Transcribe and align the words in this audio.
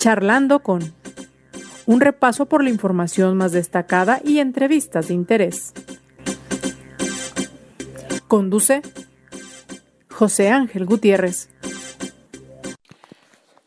Charlando 0.00 0.60
con 0.60 0.94
un 1.84 2.00
repaso 2.00 2.46
por 2.46 2.64
la 2.64 2.70
información 2.70 3.36
más 3.36 3.52
destacada 3.52 4.22
y 4.24 4.38
entrevistas 4.38 5.08
de 5.08 5.14
interés. 5.14 5.74
Conduce 8.26 8.80
José 10.10 10.48
Ángel 10.48 10.86
Gutiérrez. 10.86 11.50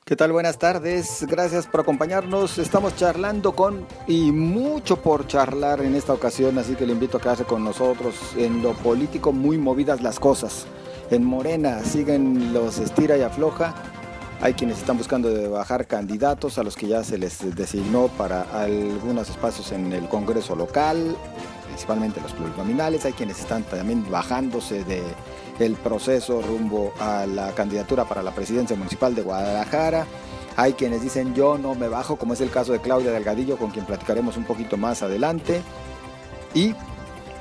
¿Qué 0.05 0.15
tal? 0.15 0.31
Buenas 0.31 0.57
tardes. 0.57 1.23
Gracias 1.29 1.67
por 1.67 1.81
acompañarnos. 1.81 2.57
Estamos 2.57 2.95
charlando 2.95 3.55
con 3.55 3.85
y 4.07 4.31
mucho 4.31 5.03
por 5.03 5.27
charlar 5.27 5.81
en 5.81 5.93
esta 5.93 6.13
ocasión, 6.13 6.57
así 6.57 6.73
que 6.73 6.87
le 6.87 6.93
invito 6.93 7.17
a 7.17 7.21
quedarse 7.21 7.43
con 7.43 7.63
nosotros. 7.63 8.15
En 8.35 8.63
lo 8.63 8.73
político 8.73 9.31
muy 9.33 9.59
movidas 9.59 10.01
las 10.01 10.19
cosas. 10.19 10.65
En 11.11 11.23
Morena 11.23 11.83
siguen 11.83 12.53
los 12.53 12.79
estira 12.79 13.17
y 13.17 13.21
afloja 13.21 13.75
hay 14.43 14.55
quienes 14.55 14.79
están 14.79 14.97
buscando 14.97 15.51
bajar 15.51 15.87
candidatos 15.87 16.57
a 16.57 16.63
los 16.63 16.75
que 16.75 16.85
ya 16.85 17.01
se 17.05 17.17
les 17.17 17.55
designó 17.55 18.09
para 18.09 18.41
algunos 18.41 19.29
espacios 19.29 19.71
en 19.71 19.93
el 19.93 20.09
Congreso 20.09 20.53
local, 20.53 21.15
principalmente 21.65 22.19
los 22.19 22.33
plurinominales. 22.33 23.05
Hay 23.05 23.13
quienes 23.13 23.39
están 23.39 23.63
también 23.63 24.05
bajándose 24.11 24.83
de 24.83 25.01
el 25.59 25.75
proceso 25.75 26.41
rumbo 26.41 26.91
a 26.99 27.25
la 27.25 27.53
candidatura 27.53 28.03
para 28.03 28.21
la 28.21 28.31
presidencia 28.31 28.75
municipal 28.75 29.15
de 29.15 29.21
Guadalajara. 29.21 30.05
Hay 30.57 30.73
quienes 30.73 31.01
dicen 31.01 31.33
yo 31.33 31.57
no 31.57 31.73
me 31.73 31.87
bajo, 31.87 32.17
como 32.17 32.33
es 32.33 32.41
el 32.41 32.49
caso 32.49 32.73
de 32.73 32.81
Claudia 32.81 33.11
Delgadillo, 33.11 33.55
con 33.55 33.71
quien 33.71 33.85
platicaremos 33.85 34.35
un 34.35 34.43
poquito 34.43 34.75
más 34.75 35.03
adelante. 35.03 35.61
Y 36.53 36.75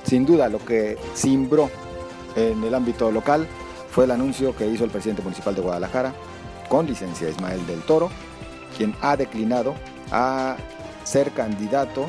sin 0.05 0.25
duda 0.25 0.49
lo 0.49 0.65
que 0.65 0.97
cimbró 1.17 1.69
en 2.37 2.63
el 2.63 2.73
ámbito 2.73 3.11
local 3.11 3.49
fue 3.91 4.05
el 4.05 4.13
anuncio 4.13 4.55
que 4.55 4.69
hizo 4.69 4.85
el 4.85 4.91
presidente 4.91 5.23
municipal 5.23 5.53
de 5.57 5.63
Guadalajara, 5.63 6.15
con 6.73 6.87
licencia 6.87 7.29
Ismael 7.29 7.67
del 7.67 7.83
Toro, 7.83 8.09
quien 8.75 8.95
ha 9.03 9.15
declinado 9.15 9.75
a 10.11 10.57
ser 11.05 11.31
candidato 11.33 12.07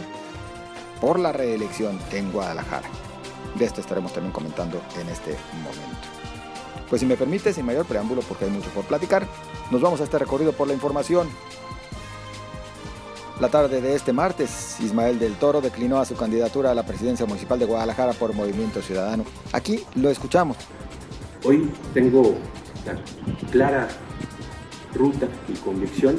por 1.02 1.20
la 1.20 1.34
reelección 1.34 2.00
en 2.14 2.32
Guadalajara. 2.32 2.88
De 3.60 3.66
esto 3.66 3.82
estaremos 3.82 4.14
también 4.14 4.32
comentando 4.32 4.82
en 5.02 5.10
este 5.10 5.36
momento. 5.56 6.08
Pues 6.90 7.02
si 7.02 7.06
me 7.06 7.18
permite, 7.18 7.52
sin 7.52 7.66
mayor 7.66 7.86
preámbulo, 7.86 8.22
porque 8.22 8.46
hay 8.46 8.52
mucho 8.52 8.70
por 8.70 8.86
platicar, 8.86 9.28
nos 9.70 9.82
vamos 9.82 10.00
a 10.00 10.06
este 10.06 10.18
recorrido 10.18 10.54
por 10.54 10.66
la 10.70 10.74
información. 10.74 11.28
La 13.42 13.50
tarde 13.50 13.82
de 13.82 13.96
este 13.96 14.14
martes, 14.14 14.78
Ismael 14.80 15.20
del 15.20 15.34
Toro 15.34 15.60
declinó 15.60 16.00
a 16.00 16.06
su 16.06 16.16
candidatura 16.16 16.72
a 16.72 16.74
la 16.74 16.86
presidencia 16.86 17.26
municipal 17.26 17.60
de 17.60 17.66
Guadalajara 17.66 18.14
por 18.14 18.34
Movimiento 18.34 18.82
Ciudadano. 18.82 19.26
Aquí 19.52 19.84
lo 19.96 20.10
escuchamos. 20.10 20.56
Hoy 21.44 21.70
tengo 21.94 22.38
la 22.86 22.96
clara 23.52 23.90
ruta 24.96 25.28
y 25.48 25.54
convicción 25.58 26.16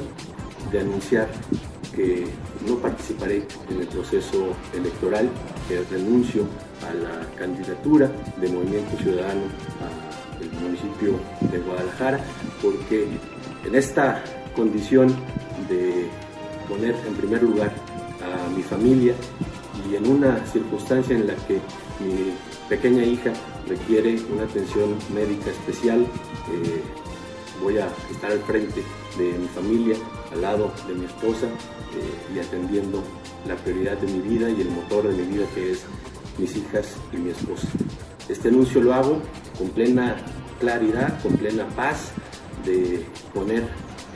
de 0.70 0.80
anunciar 0.80 1.28
que 1.94 2.26
no 2.66 2.76
participaré 2.78 3.46
en 3.70 3.80
el 3.80 3.86
proceso 3.86 4.48
electoral, 4.74 5.28
que 5.68 5.82
renuncio 5.90 6.44
a 6.88 6.94
la 6.94 7.36
candidatura 7.36 8.10
de 8.40 8.48
Movimiento 8.48 8.96
Ciudadano 8.98 9.42
al 9.80 10.60
municipio 10.60 11.18
de 11.52 11.58
Guadalajara, 11.60 12.20
porque 12.60 13.06
en 13.64 13.74
esta 13.74 14.22
condición 14.56 15.14
de 15.68 16.08
poner 16.68 16.94
en 17.06 17.14
primer 17.14 17.42
lugar 17.42 17.72
a 18.22 18.48
mi 18.50 18.62
familia 18.62 19.14
y 19.88 19.96
en 19.96 20.06
una 20.06 20.44
circunstancia 20.46 21.14
en 21.14 21.26
la 21.26 21.34
que 21.46 21.54
mi 22.00 22.32
pequeña 22.68 23.04
hija 23.04 23.32
requiere 23.68 24.16
una 24.32 24.44
atención 24.44 24.96
médica 25.14 25.50
especial, 25.50 26.00
eh, 26.00 26.82
voy 27.64 27.78
a 27.78 27.88
estar 28.10 28.30
al 28.30 28.40
frente 28.40 28.82
de 29.16 29.38
mi 29.38 29.48
familia, 29.48 29.96
al 30.32 30.42
lado 30.42 30.70
de 30.86 30.94
mi 30.94 31.06
esposa 31.06 31.46
eh, 31.46 32.34
y 32.34 32.38
atendiendo 32.38 33.02
la 33.48 33.56
prioridad 33.56 33.96
de 33.96 34.06
mi 34.06 34.20
vida 34.20 34.50
y 34.50 34.60
el 34.60 34.68
motor 34.68 35.08
de 35.08 35.14
mi 35.14 35.32
vida 35.32 35.46
que 35.54 35.72
es 35.72 35.82
mis 36.36 36.54
hijas 36.56 36.94
y 37.10 37.16
mi 37.16 37.30
esposa. 37.30 37.66
Este 38.28 38.48
anuncio 38.48 38.82
lo 38.82 38.92
hago 38.92 39.18
con 39.58 39.70
plena 39.70 40.16
claridad, 40.60 41.20
con 41.22 41.32
plena 41.38 41.66
paz 41.68 42.12
de 42.66 43.02
poner 43.32 43.62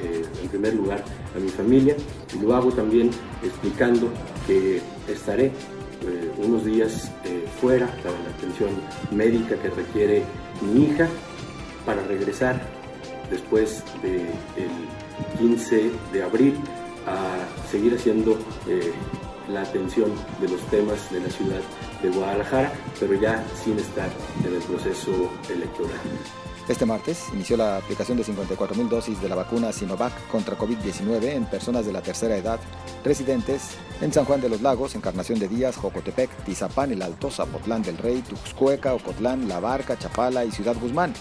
eh, 0.03 0.25
en 0.43 0.49
primer 0.49 0.75
lugar 0.75 1.03
a 1.35 1.39
mi 1.39 1.49
familia 1.49 1.97
y 2.35 2.43
lo 2.43 2.55
hago 2.55 2.71
también 2.71 3.11
explicando 3.43 4.11
que 4.47 4.83
estaré 5.09 5.47
eh, 5.47 6.33
unos 6.37 6.67
días 6.67 7.11
fuera 7.61 7.87
para 7.87 8.19
la 8.21 8.31
atención 8.37 8.71
médica 9.11 9.57
que 9.57 9.71
requiere 9.71 10.23
mi 10.63 10.85
hija 10.85 11.09
para 11.85 12.03
regresar 12.05 12.78
después 13.31 13.83
del 14.03 14.29
15 15.39 15.91
de 16.13 16.23
abril 16.23 16.55
a 17.07 17.69
seguir 17.71 17.95
haciendo 17.95 18.39
eh, 18.69 18.93
la 19.49 19.63
atención 19.63 20.13
de 20.41 20.49
los 20.49 20.61
temas 20.67 21.11
de 21.11 21.21
la 21.21 21.31
ciudad 21.31 21.61
de 22.03 22.11
Guadalajara, 22.11 22.73
pero 23.01 23.15
ya 23.15 23.45
sin 23.63 23.79
estar 23.79 24.11
en 24.45 24.55
el 24.55 24.63
proceso 24.63 25.31
electoral. 25.49 25.99
Este 26.69 26.85
martes 26.85 27.25
inició 27.33 27.57
la 27.57 27.79
aplicación 27.79 28.19
de 28.19 28.25
54.000 28.25 28.89
dosis 28.89 29.23
de 29.23 29.29
la 29.31 29.37
vacuna 29.37 29.73
Sinovac 29.73 30.13
contra 30.29 30.57
COVID-19 30.59 31.25
en 31.25 31.47
personas 31.47 31.87
de 31.87 31.95
la 31.95 32.03
tercera 32.03 32.37
edad 32.37 32.61
residentes 33.03 33.71
en 34.03 34.13
San 34.13 34.27
Juan 34.27 34.43
de 34.43 34.51
los 34.51 34.61
Lagos, 34.61 34.95
Encarnación 34.95 35.39
de 35.39 35.49
Díaz, 35.49 35.77
Jocotepec, 35.77 36.29
Tizapán, 36.45 36.93
El 36.93 37.01
Alto, 37.01 37.31
Zapotlán 37.31 37.83
del 37.83 37.97
Rey, 37.97 38.21
Tuxcueca, 38.21 38.93
Ocotlán, 38.93 39.49
La 39.49 39.61
Barca, 39.61 39.99
Chapala 39.99 40.45
y 40.45 40.51
Ciudad 40.51 40.77
Guzmán. 40.79 41.15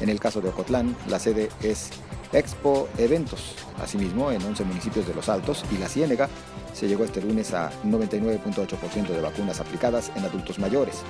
En 0.00 0.08
el 0.08 0.20
caso 0.20 0.40
de 0.40 0.50
Ocotlán, 0.50 0.96
la 1.08 1.18
sede 1.18 1.48
es 1.62 1.90
Expo 2.32 2.88
Eventos. 2.98 3.54
Asimismo, 3.82 4.30
en 4.30 4.42
11 4.42 4.64
municipios 4.64 5.06
de 5.06 5.14
Los 5.14 5.28
Altos 5.28 5.64
y 5.72 5.78
La 5.78 5.88
Ciénega 5.88 6.28
se 6.72 6.86
llegó 6.86 7.04
este 7.04 7.20
lunes 7.20 7.52
a 7.54 7.70
99.8% 7.84 9.08
de 9.08 9.20
vacunas 9.20 9.60
aplicadas 9.60 10.12
en 10.14 10.24
adultos 10.24 10.58
mayores. 10.58 11.02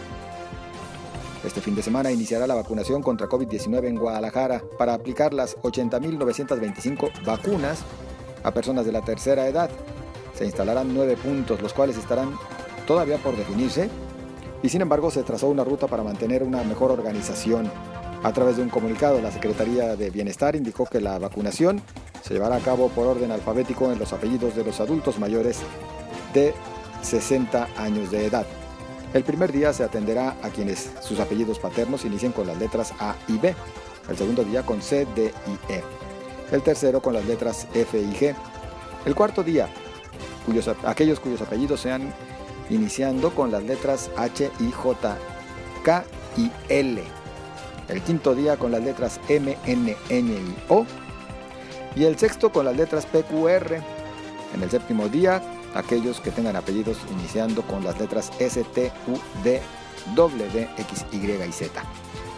Este 1.44 1.60
fin 1.60 1.75
de 1.75 1.82
semana 1.82 2.10
iniciará 2.10 2.47
la 2.47 2.54
vacunación 2.54 3.03
contra 3.03 3.28
COVID-19 3.28 3.87
en 3.87 3.97
Guadalajara 3.97 4.62
para 4.78 4.94
aplicar 4.94 5.32
las 5.34 5.56
80.925 5.59 7.25
vacunas 7.25 7.81
a 8.43 8.53
personas 8.53 8.87
de 8.87 8.93
la 8.93 9.03
tercera 9.03 9.47
edad. 9.47 9.70
Se 10.34 10.44
instalarán 10.44 10.94
nueve 10.94 11.16
puntos, 11.16 11.60
los 11.60 11.75
cuales 11.75 11.97
estarán 11.97 12.37
todavía 12.87 13.19
por 13.19 13.37
definirse, 13.37 13.88
y 14.62 14.69
sin 14.69 14.81
embargo 14.81 15.10
se 15.10 15.22
trazó 15.22 15.49
una 15.49 15.62
ruta 15.62 15.87
para 15.87 16.03
mantener 16.03 16.43
una 16.43 16.65
mejor 16.65 16.91
organización 16.91 17.70
a 18.23 18.33
través 18.33 18.56
de 18.56 18.62
un 18.62 18.69
comunicado, 18.69 19.21
la 19.21 19.31
Secretaría 19.31 19.97
de 19.97 20.11
Bienestar 20.11 20.56
indicó 20.56 20.87
que 20.87 21.01
la 21.01 21.19
vacunación 21.19 21.81
se 22.23 22.34
llevará 22.34 22.56
a 22.56 22.61
cabo 22.61 22.89
por 22.89 23.06
orden 23.06 23.31
alfabético 23.31 23.93
en 23.93 23.99
los 23.99 24.12
apellidos 24.12 24.56
de 24.56 24.65
los 24.65 24.81
adultos 24.81 25.19
mayores 25.19 25.61
de 26.34 26.53
60 27.03 27.69
años 27.77 28.11
de 28.11 28.27
edad. 28.27 28.47
El 29.15 29.25
primer 29.25 29.53
día 29.53 29.73
se 29.73 29.84
atenderá 29.84 30.37
a 30.43 30.51
quienes 30.51 30.91
sus 31.01 31.21
apellidos 31.21 31.59
paternos 31.59 32.05
inicien 32.05 32.33
con 32.33 32.47
las 32.47 32.59
letras 32.59 32.93
A 32.99 33.15
y 33.29 33.39
B, 33.39 33.55
el 34.09 34.17
segundo 34.17 34.45
día 34.45 34.65
con 34.65 34.83
C, 34.83 35.06
D 35.15 35.33
y 35.47 35.73
E, 35.73 35.83
el 36.53 36.62
tercero 36.62 37.00
con 37.00 37.15
las 37.15 37.25
letras 37.25 37.67
F 37.73 37.99
y 37.99 38.12
G, 38.15 38.35
el 39.06 39.15
cuarto 39.15 39.43
día 39.43 39.69
aquellos 40.87 41.21
cuyos 41.21 41.43
apellidos 41.43 41.81
sean 41.81 42.12
iniciando 42.71 43.31
con 43.35 43.50
las 43.50 43.62
letras 43.62 44.11
H, 44.17 44.50
I, 44.61 44.71
J, 44.71 45.17
K 45.85 46.05
y 46.37 46.50
L 46.69 47.18
el 47.88 48.03
quinto 48.03 48.34
día 48.34 48.56
con 48.56 48.71
las 48.71 48.82
letras 48.82 49.21
M, 49.28 49.56
N, 49.66 49.97
N 50.09 50.32
y 50.32 50.56
O, 50.69 50.87
y 51.97 52.04
el 52.04 52.19
sexto 52.19 52.50
con 52.53 52.65
las 52.65 52.76
letras 52.76 53.06
P, 53.06 53.22
Q, 53.22 53.49
R. 53.49 53.81
En 54.54 54.62
el 54.62 54.71
séptimo 54.71 55.09
día, 55.09 55.43
aquellos 55.75 56.21
que 56.21 56.31
tengan 56.31 56.56
apellidos 56.56 56.99
iniciando 57.10 57.62
con 57.62 57.84
las 57.84 57.99
letras 57.99 58.31
S, 58.38 58.62
T, 58.75 58.93
U, 59.06 59.19
D, 59.43 59.60
W, 60.15 60.69
X, 60.78 61.06
Y 61.12 61.16
y 61.16 61.53
Z. 61.53 61.82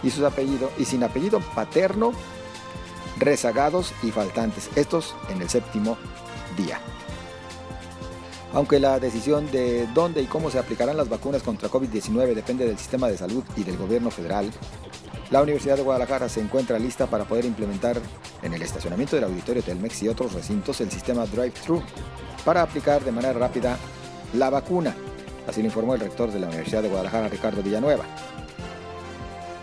Y 0.02 0.10
sus 0.10 0.24
apellidos, 0.24 0.70
y 0.78 0.84
sin 0.84 1.04
apellido 1.04 1.40
paterno, 1.54 2.12
rezagados 3.18 3.92
y 4.02 4.10
faltantes. 4.10 4.70
Estos 4.76 5.14
en 5.28 5.42
el 5.42 5.48
séptimo 5.48 5.98
día. 6.56 6.80
Aunque 8.52 8.80
la 8.80 8.98
decisión 8.98 9.48
de 9.52 9.86
dónde 9.94 10.22
y 10.22 10.26
cómo 10.26 10.50
se 10.50 10.58
aplicarán 10.58 10.96
las 10.96 11.08
vacunas 11.08 11.42
contra 11.42 11.68
COVID-19 11.68 12.34
depende 12.34 12.66
del 12.66 12.78
sistema 12.78 13.08
de 13.08 13.16
salud 13.16 13.44
y 13.56 13.62
del 13.62 13.76
gobierno 13.76 14.10
federal, 14.10 14.50
la 15.30 15.42
Universidad 15.42 15.76
de 15.76 15.82
Guadalajara 15.82 16.28
se 16.28 16.40
encuentra 16.40 16.78
lista 16.78 17.06
para 17.06 17.24
poder 17.24 17.44
implementar 17.44 18.00
en 18.42 18.52
el 18.52 18.62
estacionamiento 18.62 19.14
del 19.14 19.26
auditorio 19.26 19.62
Telmex 19.62 20.02
y 20.02 20.08
otros 20.08 20.32
recintos 20.32 20.80
el 20.80 20.90
sistema 20.90 21.24
Drive-Thru 21.24 21.82
para 22.44 22.62
aplicar 22.62 23.04
de 23.04 23.12
manera 23.12 23.34
rápida 23.34 23.78
la 24.34 24.50
vacuna. 24.50 24.94
Así 25.46 25.60
lo 25.60 25.66
informó 25.66 25.94
el 25.94 26.00
rector 26.00 26.32
de 26.32 26.40
la 26.40 26.48
Universidad 26.48 26.82
de 26.82 26.88
Guadalajara, 26.88 27.28
Ricardo 27.28 27.62
Villanueva. 27.62 28.04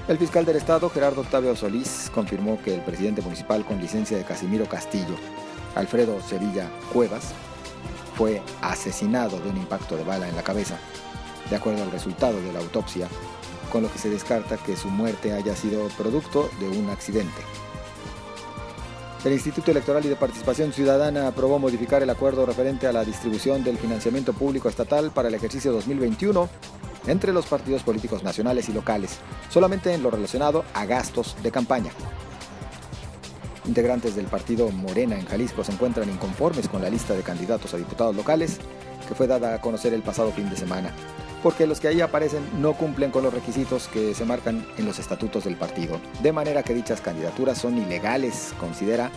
El 0.07 0.17
fiscal 0.17 0.45
del 0.45 0.55
Estado, 0.55 0.89
Gerardo 0.89 1.21
Octavio 1.21 1.53
Solís, 1.53 2.09
confirmó 2.15 2.61
que 2.63 2.73
el 2.73 2.81
presidente 2.81 3.21
municipal 3.21 3.65
con 3.65 3.81
licencia 3.81 4.17
de 4.17 4.23
Casimiro 4.23 4.65
Castillo, 4.69 5.15
Alfredo 5.75 6.21
Sevilla 6.21 6.69
Cuevas, 6.93 7.33
fue 8.15 8.41
asesinado 8.61 9.37
de 9.41 9.49
un 9.49 9.57
impacto 9.57 9.97
de 9.97 10.05
bala 10.05 10.29
en 10.29 10.35
la 10.37 10.43
cabeza. 10.43 10.77
De 11.49 11.57
acuerdo 11.57 11.83
al 11.83 11.91
resultado 11.91 12.39
de 12.41 12.53
la 12.53 12.59
autopsia, 12.59 13.09
con 13.71 13.83
lo 13.83 13.91
que 13.91 13.99
se 13.99 14.09
descarta 14.09 14.57
que 14.57 14.75
su 14.75 14.89
muerte 14.89 15.33
haya 15.33 15.55
sido 15.55 15.87
producto 15.97 16.49
de 16.59 16.67
un 16.69 16.89
accidente. 16.89 17.41
El 19.25 19.33
Instituto 19.33 19.71
Electoral 19.71 20.05
y 20.05 20.09
de 20.09 20.15
Participación 20.15 20.71
Ciudadana 20.71 21.27
aprobó 21.27 21.59
modificar 21.59 22.01
el 22.01 22.09
acuerdo 22.09 22.45
referente 22.45 22.87
a 22.87 22.93
la 22.93 23.03
distribución 23.03 23.63
del 23.63 23.77
financiamiento 23.77 24.31
público 24.31 24.69
estatal 24.69 25.11
para 25.11 25.27
el 25.27 25.33
ejercicio 25.33 25.71
2021 25.73 26.47
entre 27.07 27.33
los 27.33 27.45
partidos 27.45 27.83
políticos 27.83 28.23
nacionales 28.23 28.69
y 28.69 28.73
locales, 28.73 29.17
solamente 29.49 29.93
en 29.93 30.03
lo 30.03 30.11
relacionado 30.11 30.63
a 30.73 30.85
gastos 30.85 31.35
de 31.41 31.51
campaña. 31.51 31.91
Integrantes 33.65 34.15
del 34.15 34.27
partido 34.27 34.69
Morena 34.69 35.19
en 35.19 35.25
Jalisco 35.25 35.63
se 35.63 35.73
encuentran 35.73 36.09
inconformes 36.09 36.69
con 36.69 36.81
la 36.81 36.89
lista 36.89 37.13
de 37.13 37.23
candidatos 37.23 37.73
a 37.73 37.77
diputados 37.77 38.15
locales 38.15 38.59
que 39.07 39.15
fue 39.15 39.27
dada 39.27 39.55
a 39.55 39.61
conocer 39.61 39.93
el 39.93 40.03
pasado 40.03 40.31
fin 40.31 40.49
de 40.49 40.55
semana, 40.55 40.93
porque 41.43 41.67
los 41.67 41.79
que 41.79 41.87
ahí 41.87 42.01
aparecen 42.01 42.43
no 42.61 42.73
cumplen 42.73 43.11
con 43.11 43.23
los 43.23 43.33
requisitos 43.33 43.87
que 43.87 44.13
se 44.13 44.25
marcan 44.25 44.65
en 44.77 44.85
los 44.85 44.99
estatutos 44.99 45.43
del 45.43 45.55
partido, 45.55 45.99
de 46.21 46.31
manera 46.31 46.63
que 46.63 46.73
dichas 46.73 47.01
candidaturas 47.01 47.57
son 47.57 47.77
ilegales, 47.77 48.53
considera 48.59 49.11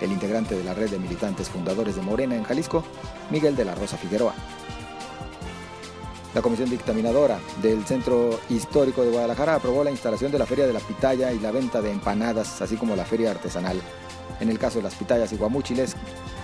el 0.00 0.12
integrante 0.12 0.54
de 0.54 0.64
la 0.64 0.74
red 0.74 0.90
de 0.90 0.98
militantes 0.98 1.48
fundadores 1.48 1.96
de 1.96 2.02
Morena 2.02 2.36
en 2.36 2.44
Jalisco, 2.44 2.84
Miguel 3.30 3.56
de 3.56 3.64
la 3.64 3.74
Rosa 3.74 3.96
Figueroa. 3.96 4.34
La 6.34 6.42
comisión 6.42 6.68
dictaminadora 6.68 7.38
del 7.62 7.86
Centro 7.86 8.38
Histórico 8.50 9.02
de 9.02 9.10
Guadalajara 9.10 9.54
aprobó 9.54 9.82
la 9.82 9.90
instalación 9.90 10.30
de 10.30 10.38
la 10.38 10.44
Feria 10.44 10.66
de 10.66 10.74
la 10.74 10.80
Pitaya 10.80 11.32
y 11.32 11.38
la 11.38 11.50
venta 11.50 11.80
de 11.80 11.90
empanadas, 11.90 12.60
así 12.60 12.76
como 12.76 12.94
la 12.94 13.06
Feria 13.06 13.30
Artesanal. 13.30 13.80
En 14.38 14.50
el 14.50 14.58
caso 14.58 14.78
de 14.78 14.82
las 14.82 14.94
pitayas 14.94 15.32
y 15.32 15.36
guamúchiles, 15.36 15.96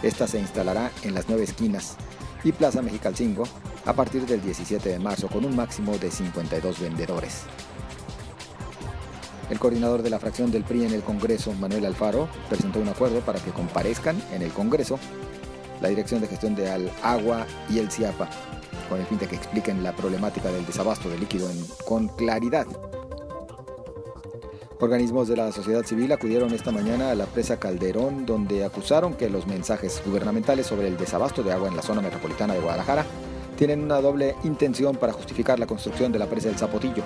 esta 0.02 0.26
se 0.26 0.38
instalará 0.38 0.90
en 1.02 1.14
las 1.14 1.28
nueve 1.28 1.44
esquinas 1.44 1.96
y 2.42 2.52
Plaza 2.52 2.80
Mexicalcingo 2.80 3.44
a 3.84 3.92
partir 3.92 4.26
del 4.26 4.42
17 4.42 4.88
de 4.88 4.98
marzo 4.98 5.28
con 5.28 5.44
un 5.44 5.56
máximo 5.56 5.96
de 5.98 6.10
52 6.10 6.80
vendedores. 6.80 7.42
El 9.50 9.58
coordinador 9.58 10.02
de 10.02 10.10
la 10.10 10.18
fracción 10.18 10.50
del 10.50 10.64
PRI 10.64 10.86
en 10.86 10.94
el 10.94 11.02
Congreso, 11.02 11.52
Manuel 11.52 11.84
Alfaro, 11.84 12.28
presentó 12.48 12.78
un 12.78 12.88
acuerdo 12.88 13.20
para 13.20 13.38
que 13.38 13.50
comparezcan 13.50 14.22
en 14.32 14.42
el 14.42 14.52
Congreso 14.52 14.98
la 15.80 15.88
Dirección 15.88 16.20
de 16.20 16.28
Gestión 16.28 16.54
de 16.54 16.90
Agua 17.02 17.46
y 17.68 17.78
el 17.78 17.90
CIAPA 17.90 18.30
con 18.88 19.00
el 19.00 19.06
fin 19.06 19.18
de 19.18 19.26
que 19.26 19.36
expliquen 19.36 19.82
la 19.82 19.96
problemática 19.96 20.50
del 20.50 20.66
desabasto 20.66 21.08
de 21.08 21.18
líquido 21.18 21.48
con 21.86 22.08
claridad. 22.08 22.66
Organismos 24.80 25.28
de 25.28 25.36
la 25.36 25.52
sociedad 25.52 25.84
civil 25.84 26.12
acudieron 26.12 26.52
esta 26.52 26.72
mañana 26.72 27.10
a 27.10 27.14
la 27.14 27.26
presa 27.26 27.58
Calderón, 27.58 28.26
donde 28.26 28.64
acusaron 28.64 29.14
que 29.14 29.30
los 29.30 29.46
mensajes 29.46 30.02
gubernamentales 30.04 30.66
sobre 30.66 30.88
el 30.88 30.96
desabasto 30.96 31.42
de 31.42 31.52
agua 31.52 31.68
en 31.68 31.76
la 31.76 31.82
zona 31.82 32.02
metropolitana 32.02 32.54
de 32.54 32.60
Guadalajara 32.60 33.06
tienen 33.56 33.82
una 33.82 34.00
doble 34.00 34.34
intención 34.44 34.96
para 34.96 35.12
justificar 35.12 35.58
la 35.58 35.66
construcción 35.66 36.12
de 36.12 36.18
la 36.18 36.26
presa 36.26 36.48
del 36.48 36.58
Zapotillo. 36.58 37.04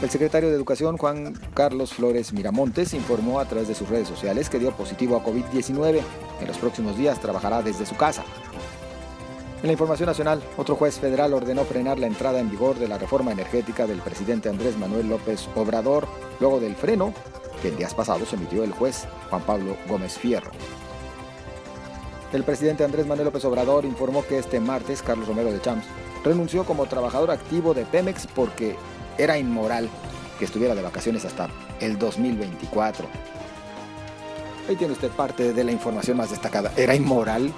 El 0.00 0.10
secretario 0.10 0.48
de 0.48 0.54
Educación, 0.54 0.96
Juan 0.96 1.34
Carlos 1.54 1.92
Flores 1.92 2.32
Miramontes, 2.32 2.94
informó 2.94 3.40
a 3.40 3.46
través 3.46 3.66
de 3.66 3.74
sus 3.74 3.88
redes 3.88 4.06
sociales 4.06 4.48
que 4.48 4.60
dio 4.60 4.70
positivo 4.72 5.16
a 5.16 5.24
COVID-19. 5.24 6.00
En 6.40 6.46
los 6.46 6.56
próximos 6.58 6.96
días 6.96 7.20
trabajará 7.20 7.62
desde 7.62 7.84
su 7.84 7.96
casa. 7.96 8.22
En 9.60 9.66
la 9.66 9.72
información 9.72 10.06
nacional, 10.06 10.40
otro 10.56 10.76
juez 10.76 11.00
federal 11.00 11.34
ordenó 11.34 11.64
frenar 11.64 11.98
la 11.98 12.06
entrada 12.06 12.38
en 12.38 12.48
vigor 12.48 12.78
de 12.78 12.86
la 12.86 12.96
reforma 12.96 13.32
energética 13.32 13.88
del 13.88 14.00
presidente 14.00 14.48
Andrés 14.48 14.78
Manuel 14.78 15.08
López 15.08 15.48
Obrador, 15.56 16.06
luego 16.38 16.60
del 16.60 16.76
freno 16.76 17.12
que 17.60 17.68
el 17.68 17.76
días 17.76 17.92
pasados 17.92 18.32
emitió 18.32 18.62
el 18.62 18.70
juez 18.70 19.08
Juan 19.30 19.42
Pablo 19.42 19.76
Gómez 19.88 20.16
Fierro. 20.16 20.52
El 22.32 22.44
presidente 22.44 22.84
Andrés 22.84 23.06
Manuel 23.06 23.26
López 23.26 23.44
Obrador 23.44 23.84
informó 23.84 24.24
que 24.26 24.38
este 24.38 24.60
martes 24.60 25.02
Carlos 25.02 25.28
Romero 25.28 25.50
de 25.50 25.60
Champs 25.60 25.86
renunció 26.24 26.64
como 26.64 26.86
trabajador 26.86 27.30
activo 27.30 27.74
de 27.74 27.86
Pemex 27.86 28.26
porque 28.26 28.76
era 29.16 29.38
inmoral 29.38 29.88
que 30.38 30.44
estuviera 30.44 30.74
de 30.74 30.82
vacaciones 30.82 31.24
hasta 31.24 31.48
el 31.80 31.98
2024. 31.98 33.06
Ahí 34.68 34.76
tiene 34.76 34.92
usted 34.92 35.10
parte 35.10 35.52
de 35.54 35.64
la 35.64 35.72
información 35.72 36.18
más 36.18 36.30
destacada. 36.30 36.70
¿Era 36.76 36.94
inmoral? 36.94 37.52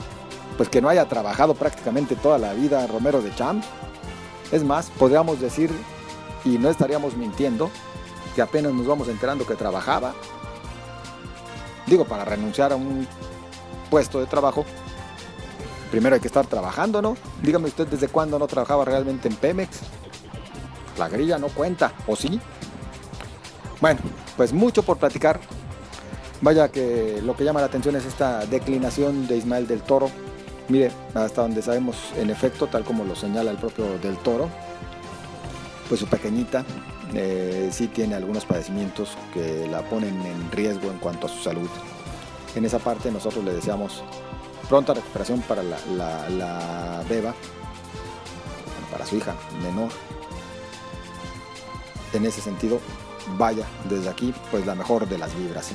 pues 0.60 0.68
que 0.68 0.82
no 0.82 0.90
haya 0.90 1.06
trabajado 1.06 1.54
prácticamente 1.54 2.16
toda 2.16 2.36
la 2.36 2.52
vida 2.52 2.86
Romero 2.86 3.22
de 3.22 3.34
Champs. 3.34 3.66
Es 4.52 4.62
más, 4.62 4.90
podríamos 4.90 5.40
decir, 5.40 5.70
y 6.44 6.58
no 6.58 6.68
estaríamos 6.68 7.16
mintiendo, 7.16 7.70
que 8.34 8.42
apenas 8.42 8.74
nos 8.74 8.86
vamos 8.86 9.08
enterando 9.08 9.46
que 9.46 9.54
trabajaba. 9.54 10.12
Digo, 11.86 12.04
para 12.04 12.26
renunciar 12.26 12.74
a 12.74 12.76
un 12.76 13.08
puesto 13.90 14.20
de 14.20 14.26
trabajo, 14.26 14.64
primero 15.90 16.14
hay 16.14 16.20
que 16.20 16.28
estar 16.28 16.46
trabajando, 16.46 17.02
¿no? 17.02 17.16
Dígame 17.42 17.68
usted 17.68 17.86
desde 17.86 18.08
cuándo 18.08 18.38
no 18.38 18.46
trabajaba 18.46 18.84
realmente 18.84 19.28
en 19.28 19.36
Pemex. 19.36 19.80
La 20.98 21.08
grilla 21.08 21.38
no 21.38 21.48
cuenta, 21.48 21.92
¿o 22.06 22.16
sí? 22.16 22.40
Bueno, 23.80 24.00
pues 24.36 24.52
mucho 24.52 24.82
por 24.82 24.98
platicar. 24.98 25.40
Vaya 26.40 26.70
que 26.70 27.20
lo 27.22 27.36
que 27.36 27.44
llama 27.44 27.60
la 27.60 27.66
atención 27.66 27.96
es 27.96 28.06
esta 28.06 28.46
declinación 28.46 29.26
de 29.26 29.36
Ismael 29.36 29.66
del 29.66 29.82
Toro, 29.82 30.10
Mire, 30.70 30.92
hasta 31.14 31.42
donde 31.42 31.62
sabemos, 31.62 31.96
en 32.16 32.30
efecto, 32.30 32.68
tal 32.68 32.84
como 32.84 33.02
lo 33.02 33.16
señala 33.16 33.50
el 33.50 33.56
propio 33.56 33.98
del 33.98 34.16
toro, 34.18 34.48
pues 35.88 35.98
su 35.98 36.06
pequeñita 36.06 36.64
eh, 37.12 37.70
sí 37.72 37.88
tiene 37.88 38.14
algunos 38.14 38.44
padecimientos 38.44 39.18
que 39.34 39.66
la 39.68 39.82
ponen 39.82 40.14
en 40.24 40.52
riesgo 40.52 40.92
en 40.92 40.98
cuanto 40.98 41.26
a 41.26 41.28
su 41.28 41.42
salud. 41.42 41.68
En 42.54 42.64
esa 42.64 42.78
parte 42.78 43.10
nosotros 43.10 43.44
le 43.44 43.52
deseamos 43.52 44.02
pronta 44.68 44.94
recuperación 44.94 45.40
para 45.42 45.62
la, 45.62 47.02
beba, 47.08 47.34
para 48.90 49.06
su 49.06 49.16
hija 49.16 49.34
menor. 49.62 49.90
En 52.12 52.24
ese 52.26 52.40
sentido, 52.40 52.80
vaya 53.38 53.66
desde 53.88 54.08
aquí, 54.08 54.34
pues 54.50 54.66
la 54.66 54.74
mejor 54.74 55.08
de 55.08 55.18
las 55.18 55.36
vibras. 55.36 55.72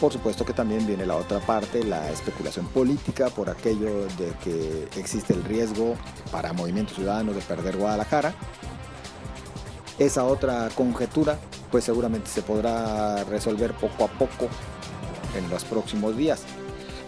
Por 0.00 0.12
supuesto 0.12 0.44
que 0.44 0.52
también 0.52 0.86
viene 0.86 1.06
la 1.06 1.16
otra 1.16 1.40
parte, 1.40 1.82
la 1.82 2.10
especulación 2.10 2.66
política, 2.66 3.30
por 3.30 3.48
aquello 3.48 4.06
de 4.18 4.32
que 4.44 4.88
existe 4.96 5.32
el 5.32 5.42
riesgo 5.44 5.94
para 6.30 6.52
Movimiento 6.52 6.94
Ciudadano 6.94 7.32
de 7.32 7.40
perder 7.40 7.78
Guadalajara. 7.78 8.34
Esa 9.98 10.24
otra 10.24 10.68
conjetura, 10.74 11.38
pues 11.70 11.84
seguramente 11.84 12.28
se 12.28 12.42
podrá 12.42 13.24
resolver 13.24 13.72
poco 13.72 14.04
a 14.04 14.08
poco 14.08 14.48
en 15.36 15.48
los 15.50 15.64
próximos 15.64 16.16
días. 16.16 16.42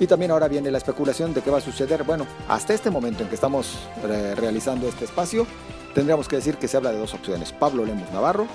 Y 0.00 0.06
también 0.06 0.30
ahora 0.30 0.48
viene 0.48 0.70
la 0.70 0.78
especulación 0.78 1.34
de 1.34 1.42
qué 1.42 1.50
va 1.50 1.58
a 1.58 1.62
suceder. 1.62 2.04
Bueno, 2.04 2.26
hasta 2.48 2.75
este 2.75 2.90
momento 2.90 3.22
en 3.22 3.28
que 3.28 3.34
estamos 3.34 3.88
eh, 4.04 4.34
realizando 4.36 4.86
este 4.86 5.04
espacio, 5.04 5.46
tendríamos 5.94 6.28
que 6.28 6.36
decir 6.36 6.56
que 6.56 6.69
se 6.69 6.76
habla 6.76 6.92
de 6.92 6.98
dos 6.98 7.14
opciones. 7.14 7.52
Pablo 7.52 7.84
Lemos 7.84 8.10
Navarro 8.12 8.46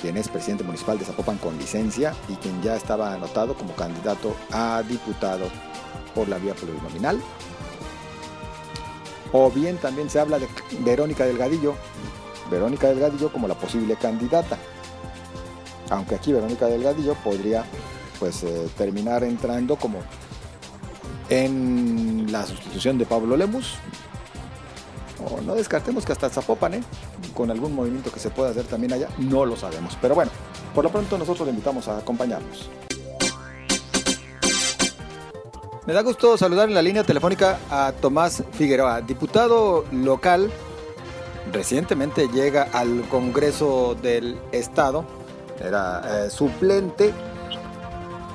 quien 0.00 0.16
es 0.16 0.28
presidente 0.28 0.64
municipal 0.64 0.98
de 0.98 1.04
Zapopan 1.04 1.36
con 1.38 1.56
licencia 1.58 2.14
y 2.28 2.34
quien 2.36 2.62
ya 2.62 2.74
estaba 2.74 3.12
anotado 3.12 3.54
como 3.54 3.74
candidato 3.74 4.34
a 4.50 4.82
diputado 4.82 5.46
por 6.14 6.28
la 6.28 6.38
vía 6.38 6.54
plurinominal. 6.54 7.20
O 9.32 9.50
bien 9.50 9.76
también 9.76 10.10
se 10.10 10.18
habla 10.18 10.38
de 10.38 10.48
Verónica 10.80 11.24
Delgadillo, 11.24 11.74
Verónica 12.50 12.88
Delgadillo 12.88 13.30
como 13.30 13.46
la 13.46 13.54
posible 13.54 13.96
candidata. 13.96 14.58
Aunque 15.90 16.14
aquí 16.14 16.32
Verónica 16.32 16.66
Delgadillo 16.66 17.14
podría 17.14 17.64
pues 18.20 18.44
eh, 18.44 18.68
terminar 18.76 19.24
entrando 19.24 19.74
como 19.76 19.98
en 21.30 22.30
la 22.30 22.46
sustitución 22.46 22.98
de 22.98 23.06
Pablo 23.06 23.36
Lemus, 23.36 23.74
o 25.24 25.40
no 25.40 25.54
descartemos 25.54 26.04
que 26.04 26.12
hasta 26.12 26.28
Zapopan, 26.28 26.74
¿eh? 26.74 26.82
con 27.34 27.50
algún 27.50 27.74
movimiento 27.74 28.12
que 28.12 28.20
se 28.20 28.30
pueda 28.30 28.50
hacer 28.50 28.64
también 28.64 28.92
allá, 28.92 29.08
no 29.18 29.46
lo 29.46 29.56
sabemos. 29.56 29.96
Pero 30.00 30.14
bueno, 30.14 30.30
por 30.74 30.84
lo 30.84 30.90
pronto 30.90 31.16
nosotros 31.18 31.46
le 31.46 31.52
invitamos 31.52 31.88
a 31.88 31.98
acompañarnos. 31.98 32.70
Me 35.86 35.94
da 35.94 36.02
gusto 36.02 36.36
saludar 36.36 36.68
en 36.68 36.74
la 36.74 36.82
línea 36.82 37.04
telefónica 37.04 37.58
a 37.70 37.92
Tomás 37.92 38.44
Figueroa, 38.52 39.00
diputado 39.00 39.86
local. 39.92 40.50
Recientemente 41.52 42.28
llega 42.28 42.68
al 42.72 43.08
Congreso 43.08 43.96
del 44.00 44.38
Estado, 44.52 45.04
era 45.58 46.26
eh, 46.26 46.30
suplente 46.30 47.12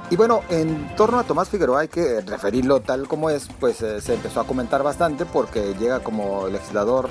y 0.10 0.16
bueno, 0.16 0.44
en 0.50 0.96
torno 0.96 1.20
a 1.20 1.24
Tomás 1.24 1.50
Figueroa 1.50 1.82
hay 1.82 1.88
que 1.88 2.22
referirlo 2.22 2.80
tal 2.82 3.08
como 3.08 3.30
es, 3.30 3.48
pues 3.60 3.82
eh, 3.82 4.02
se 4.02 4.14
empezó 4.14 4.40
a 4.40 4.48
comentar 4.48 4.84
bastante 4.84 5.26
porque 5.26 5.74
llega 5.80 6.02
como 6.02 6.48
legislador 6.48 7.10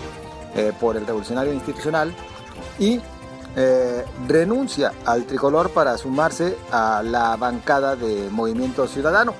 eh, 0.55 0.73
por 0.79 0.97
el 0.97 1.07
Revolucionario 1.07 1.53
Institucional 1.53 2.15
y 2.79 3.01
eh, 3.57 4.05
renuncia 4.29 4.93
al 5.07 5.27
tricolor 5.27 5.71
para 5.71 5.99
sumarse 5.99 6.57
a 6.71 7.03
la 7.05 7.37
bancada 7.37 7.97
de 7.97 8.29
Movimiento 8.31 8.87
Ciudadano. 8.87 9.35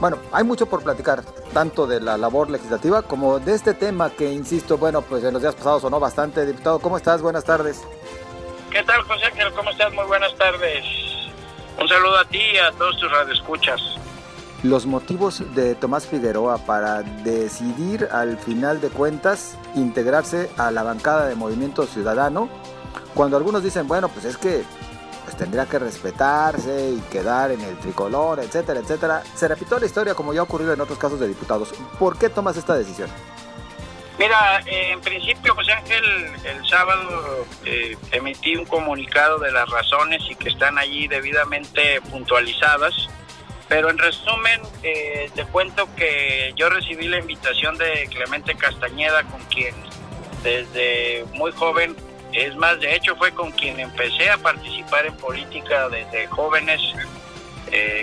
Bueno, 0.00 0.18
hay 0.32 0.44
mucho 0.44 0.66
por 0.66 0.82
platicar, 0.82 1.22
tanto 1.52 1.86
de 1.86 2.00
la 2.00 2.18
labor 2.18 2.50
legislativa 2.50 3.02
como 3.02 3.38
de 3.38 3.54
este 3.54 3.74
tema 3.74 4.10
que, 4.10 4.32
insisto, 4.32 4.76
bueno, 4.76 5.02
pues 5.02 5.22
en 5.24 5.32
los 5.32 5.40
días 5.40 5.54
pasados 5.54 5.82
sonó 5.82 6.00
bastante. 6.00 6.44
Diputado, 6.44 6.78
¿cómo 6.80 6.96
estás? 6.96 7.22
Buenas 7.22 7.44
tardes. 7.44 7.80
¿Qué 8.70 8.82
tal, 8.82 9.02
José 9.02 9.30
¿Cómo 9.54 9.70
estás? 9.70 9.92
Muy 9.94 10.04
buenas 10.06 10.34
tardes. 10.36 11.03
Un 11.80 11.88
saludo 11.88 12.16
a 12.18 12.24
ti 12.24 12.38
y 12.38 12.56
a 12.58 12.70
todos 12.72 12.98
tus 12.98 13.10
radioescuchas. 13.10 13.80
Los 14.62 14.86
motivos 14.86 15.42
de 15.54 15.74
Tomás 15.74 16.06
Figueroa 16.06 16.58
para 16.58 17.02
decidir 17.02 18.08
al 18.10 18.38
final 18.38 18.80
de 18.80 18.88
cuentas 18.88 19.58
integrarse 19.74 20.50
a 20.56 20.70
la 20.70 20.82
bancada 20.82 21.26
de 21.26 21.34
Movimiento 21.34 21.84
Ciudadano, 21.84 22.48
cuando 23.14 23.36
algunos 23.36 23.62
dicen, 23.62 23.86
bueno, 23.86 24.08
pues 24.08 24.24
es 24.24 24.36
que 24.36 24.64
pues 25.24 25.36
tendría 25.36 25.66
que 25.66 25.78
respetarse 25.78 26.90
y 26.90 27.00
quedar 27.10 27.50
en 27.50 27.60
el 27.60 27.76
tricolor, 27.78 28.40
etcétera, 28.40 28.80
etcétera. 28.80 29.22
Se 29.34 29.48
repitió 29.48 29.78
la 29.78 29.86
historia 29.86 30.14
como 30.14 30.32
ya 30.32 30.40
ha 30.40 30.44
ocurrido 30.44 30.72
en 30.72 30.80
otros 30.80 30.98
casos 30.98 31.18
de 31.18 31.28
diputados. 31.28 31.72
¿Por 31.98 32.16
qué 32.16 32.28
tomas 32.28 32.56
esta 32.56 32.74
decisión? 32.74 33.10
Mira, 34.18 34.60
eh, 34.66 34.92
en 34.92 35.00
principio, 35.00 35.54
José 35.54 35.72
Ángel, 35.72 36.04
el 36.44 36.68
sábado 36.68 37.46
eh, 37.64 37.96
emití 38.12 38.54
un 38.56 38.64
comunicado 38.64 39.38
de 39.40 39.50
las 39.50 39.68
razones 39.68 40.22
y 40.30 40.36
que 40.36 40.50
están 40.50 40.78
allí 40.78 41.08
debidamente 41.08 42.00
puntualizadas. 42.02 42.94
Pero 43.68 43.90
en 43.90 43.98
resumen, 43.98 44.60
eh, 44.84 45.30
te 45.34 45.44
cuento 45.46 45.88
que 45.96 46.52
yo 46.54 46.68
recibí 46.68 47.08
la 47.08 47.18
invitación 47.18 47.76
de 47.76 48.08
Clemente 48.08 48.54
Castañeda, 48.54 49.24
con 49.24 49.42
quien 49.46 49.74
desde 50.44 51.24
muy 51.32 51.50
joven, 51.50 51.96
es 52.32 52.54
más, 52.56 52.78
de 52.78 52.94
hecho 52.94 53.16
fue 53.16 53.32
con 53.32 53.50
quien 53.52 53.80
empecé 53.80 54.30
a 54.30 54.36
participar 54.36 55.06
en 55.06 55.16
política 55.16 55.88
desde 55.88 56.26
jóvenes, 56.28 56.80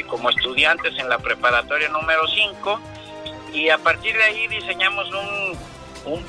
como 0.07 0.29
estudiantes 0.29 0.97
en 0.97 1.07
la 1.07 1.17
preparatoria 1.19 1.87
número 1.87 2.27
5, 2.27 2.81
y 3.53 3.69
a 3.69 3.77
partir 3.77 4.17
de 4.17 4.23
ahí 4.23 4.47
diseñamos 4.47 5.09
un 5.11 5.57
un, 6.05 6.25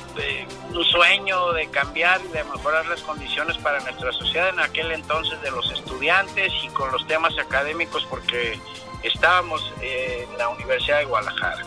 sueño 0.85 1.53
de 1.53 1.67
cambiar 1.69 2.21
y 2.23 2.27
de 2.29 2.43
mejorar 2.43 2.85
las 2.87 3.01
condiciones 3.01 3.57
para 3.57 3.79
nuestra 3.79 4.11
sociedad 4.11 4.49
en 4.49 4.59
aquel 4.59 4.91
entonces 4.91 5.41
de 5.41 5.49
los 5.49 5.71
estudiantes 5.71 6.51
y 6.63 6.67
con 6.67 6.91
los 6.91 7.05
temas 7.07 7.33
académicos 7.39 8.05
porque 8.09 8.59
estábamos 9.01 9.73
en 9.81 10.37
la 10.37 10.49
Universidad 10.49 10.99
de 10.99 11.05
Guadalajara. 11.05 11.63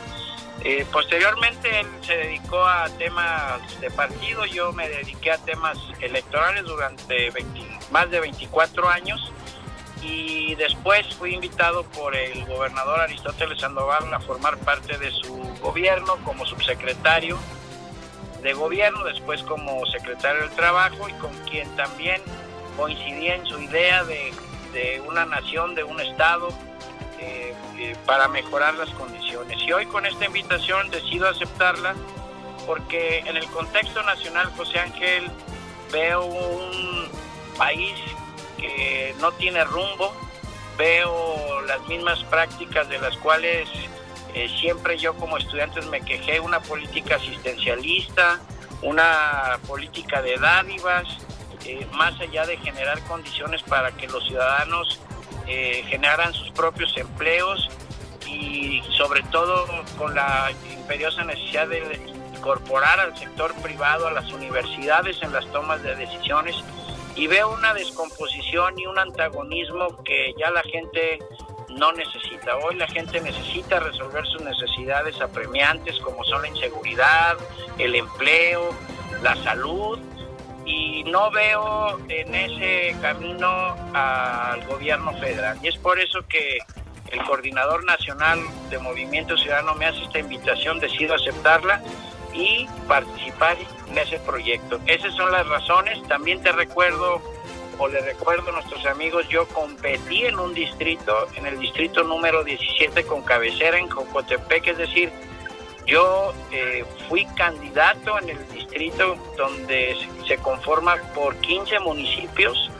Eh, 0.63 0.87
posteriormente 0.91 1.81
él 1.81 1.87
se 2.03 2.17
dedicó 2.17 2.65
a 2.65 2.89
temas 2.99 3.81
de 3.81 3.91
partido, 3.91 4.45
yo 4.47 4.73
me 4.73 4.89
dediqué 4.89 5.33
a 5.33 5.39
temas 5.39 5.79
electorales 6.01 6.65
durante 6.65 7.33
más 7.91 8.11
de 8.11 8.21
24 8.21 8.89
años 8.89 9.33
y 10.03 10.55
después 10.55 11.07
fui 11.15 11.35
invitado 11.35 11.85
por 11.85 12.15
el 12.15 12.45
gobernador 12.47 13.01
Aristóteles 13.01 13.61
Sandoval 13.61 14.13
a 14.13 14.21
formar 14.21 14.57
parte 14.59 14.97
de 14.99 15.11
su 15.11 15.37
gobierno 15.61 16.17
como 16.25 16.47
subsecretario 16.47 17.39
de 18.47 18.53
gobierno, 18.53 19.03
después 19.03 19.43
como 19.43 19.85
secretario 19.87 20.43
del 20.43 20.51
Trabajo 20.53 21.09
y 21.09 21.13
con 21.15 21.33
quien 21.51 21.69
también 21.75 22.23
coincidía 22.77 23.35
en 23.35 23.45
su 23.45 23.59
idea 23.61 24.05
de, 24.05 24.33
una 25.09 25.27
nación, 25.27 25.75
de 25.75 25.83
un 25.83 26.01
Estado, 26.01 26.51
eh, 27.19 27.55
eh, 27.77 27.97
para 28.07 28.29
mejorar 28.29 28.75
las 28.75 28.91
condiciones. 28.91 29.59
Y 29.67 29.73
hoy 29.73 29.87
con 29.87 30.07
esta 30.07 30.27
invitación 30.27 30.89
decido 30.91 31.29
aceptarla 31.29 31.97
porque 32.67 33.19
en 33.27 33.37
el 33.37 33.47
contexto 33.47 34.01
nacional, 34.05 34.53
José 34.57 34.79
Ángel, 34.79 35.29
veo 35.91 36.25
un 36.25 37.09
país 37.59 37.99
que 38.59 39.13
no 39.19 39.33
tiene 39.33 39.65
rumbo, 39.65 40.15
veo 40.79 41.63
las 41.63 41.85
mismas 41.89 42.23
prácticas 42.25 42.89
de 42.89 42.99
las 42.99 43.17
cuales 43.17 43.69
eh, 44.37 44.51
siempre 44.61 44.99
yo 44.99 45.15
como 45.15 45.39
estudiante 45.39 45.81
me 45.87 46.03
quejé 46.03 46.41
una 46.41 46.61
política 46.61 47.17
asistencialista, 47.17 48.39
una 48.83 49.59
política 49.67 50.21
de 50.21 50.37
dádivas, 50.37 51.07
eh, 51.65 51.87
más 51.93 52.21
allá 52.21 52.45
de 52.45 52.59
generar 52.59 53.01
condiciones 53.05 53.63
para 53.63 53.93
que 53.93 54.07
los 54.09 54.27
ciudadanos 54.27 55.01
eh, 55.47 55.83
generaran 55.89 56.35
sus 56.35 56.51
propios 56.51 56.95
empleos 56.99 57.71
y 58.27 58.83
sobre 58.91 59.23
todo 59.23 59.67
con 59.97 60.15
la 60.15 60.53
imperiosa 60.71 61.25
necesidad 61.25 61.69
de 61.69 61.99
incorporar 62.37 63.01
al 63.01 63.17
sector 63.17 63.55
privado, 63.63 64.07
a 64.07 64.11
las 64.11 64.31
universidades 64.35 65.17
en 65.23 65.33
las 65.33 65.51
tomas 65.51 65.83
de 65.83 65.97
decisiones. 65.97 66.57
Y 67.15 67.27
veo 67.27 67.55
una 67.55 67.73
descomposición 67.73 68.79
y 68.79 68.85
un 68.85 68.99
antagonismo 68.99 69.97
que 70.05 70.35
ya 70.39 70.51
la 70.51 70.63
gente 70.63 71.21
no 71.77 71.93
necesita. 71.93 72.57
Hoy 72.57 72.77
la 72.77 72.87
gente 72.89 73.21
necesita 73.21 73.81
resolver 73.81 74.27
sus 74.27 74.43
necesidades 74.43 75.21
apremiantes 75.21 75.99
como 76.01 76.25
son 76.25 76.43
la 76.43 76.49
inseguridad, 76.49 77.37
el 77.79 77.95
empleo, 77.95 78.71
la 79.23 79.37
salud 79.43 79.99
y 80.65 81.05
no 81.05 81.31
veo 81.31 81.99
en 82.09 82.35
ese 82.35 82.97
camino 83.01 83.77
al 83.95 84.67
gobierno 84.67 85.13
federal. 85.19 85.59
Y 85.63 85.69
es 85.69 85.77
por 85.79 85.99
eso 86.01 86.21
que 86.29 86.59
el 87.13 87.23
coordinador 87.25 87.85
nacional 87.85 88.41
de 88.69 88.79
Movimiento 88.79 89.37
Ciudadano 89.37 89.75
me 89.75 89.87
hace 89.87 90.03
esta 90.03 90.19
invitación, 90.19 90.81
decido 90.81 91.15
aceptarla 91.15 91.83
y 92.35 92.67
participar 92.89 93.57
en 93.89 93.99
ese 93.99 94.19
proyecto. 94.21 94.81
Esas 94.87 95.15
son 95.15 95.31
las 95.31 95.47
razones. 95.47 96.03
También 96.09 96.43
te 96.43 96.53
recuerdo 96.53 97.23
o 97.79 97.89
le 97.89 98.01
recuerdo 98.01 98.51
a 98.51 98.53
nuestros 98.53 98.85
amigos, 98.87 99.29
yo 99.29 99.47
competí 99.49 100.25
en 100.25 100.39
un 100.39 100.55
distrito, 100.55 101.29
en 101.35 101.47
el 101.47 101.59
distrito 101.59 102.03
número 102.03 102.43
17 102.45 103.05
con 103.05 103.23
cabecera 103.23 103.79
en 103.79 103.89
Jocotepec, 103.89 104.69
es 104.69 104.79
decir, 104.79 105.13
yo 105.87 106.33
eh, 106.51 106.85
fui 107.09 107.25
candidato 107.37 108.19
en 108.21 108.31
el 108.31 108.49
distrito 108.49 109.17
donde 109.37 109.97
se 110.27 110.37
conforma 110.39 110.97
por 111.15 111.37
15 111.37 111.79
municipios 111.81 112.71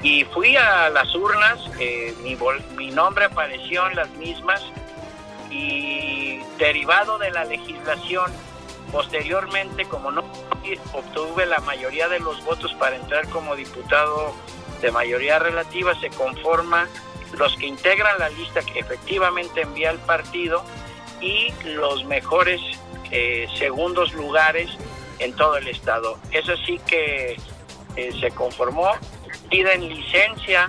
y 0.00 0.24
fui 0.24 0.56
a 0.56 0.90
las 0.90 1.14
urnas, 1.14 1.58
eh, 1.80 2.14
mi, 2.22 2.36
mi 2.76 2.90
nombre 2.90 3.24
apareció 3.24 3.88
en 3.88 3.96
las 3.96 4.10
mismas 4.10 4.62
y 5.50 6.40
derivado 6.58 7.18
de 7.18 7.30
la 7.30 7.44
legislación 7.44 8.30
Posteriormente, 8.94 9.86
como 9.86 10.12
no 10.12 10.22
obtuve 10.92 11.46
la 11.46 11.58
mayoría 11.58 12.08
de 12.08 12.20
los 12.20 12.44
votos 12.44 12.72
para 12.74 12.94
entrar 12.94 13.28
como 13.28 13.56
diputado 13.56 14.32
de 14.80 14.92
mayoría 14.92 15.40
relativa, 15.40 15.98
se 15.98 16.10
conforma 16.10 16.86
los 17.36 17.56
que 17.56 17.66
integran 17.66 18.16
la 18.20 18.28
lista 18.28 18.62
que 18.62 18.78
efectivamente 18.78 19.62
envía 19.62 19.90
el 19.90 19.98
partido 19.98 20.64
y 21.20 21.52
los 21.64 22.04
mejores 22.04 22.60
eh, 23.10 23.48
segundos 23.58 24.12
lugares 24.14 24.70
en 25.18 25.34
todo 25.34 25.56
el 25.56 25.66
estado. 25.66 26.16
Es 26.30 26.48
así 26.48 26.78
que 26.86 27.36
eh, 27.96 28.12
se 28.20 28.30
conformó, 28.30 28.92
piden 29.50 29.88
licencia 29.88 30.68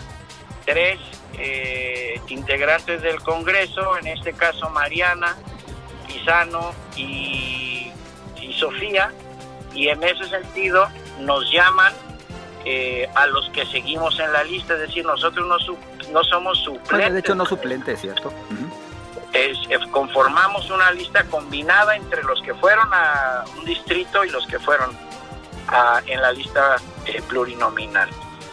tres 0.65 0.97
eh, 1.37 2.19
integrantes 2.29 3.03
del 3.03 3.21
Congreso, 3.21 3.99
en 3.99 4.07
este 4.07 4.33
caso 4.33 4.67
Mariana, 4.71 5.37
Pisano 6.07 6.73
y 6.95 7.64
Sofía, 8.55 9.11
y 9.73 9.89
en 9.89 10.03
ese 10.03 10.25
sentido 10.25 10.87
nos 11.19 11.51
llaman 11.51 11.93
eh, 12.63 13.07
a 13.13 13.27
los 13.27 13.49
que 13.51 13.65
seguimos 13.67 14.19
en 14.19 14.31
la 14.33 14.43
lista, 14.43 14.73
es 14.73 14.79
decir, 14.79 15.05
nosotros 15.05 15.45
no, 15.47 15.57
no 16.11 16.23
somos 16.23 16.57
suplentes. 16.63 17.13
de 17.13 17.19
hecho, 17.19 17.35
no 17.35 17.45
suplentes, 17.45 18.01
¿cierto? 18.01 18.33
es, 19.33 19.57
eh, 19.69 19.77
conformamos 19.91 20.69
una 20.71 20.91
lista 20.91 21.25
combinada 21.25 21.95
entre 21.95 22.23
los 22.23 22.41
que 22.41 22.55
fueron 22.55 22.87
a 22.91 23.43
un 23.57 23.65
distrito 23.65 24.23
y 24.23 24.29
los 24.29 24.47
que 24.47 24.57
fueron 24.57 24.97
a, 25.67 26.01
en 26.07 26.21
la 26.21 26.31
lista 26.31 26.77
eh, 27.05 27.21
plurinominal. 27.27 28.09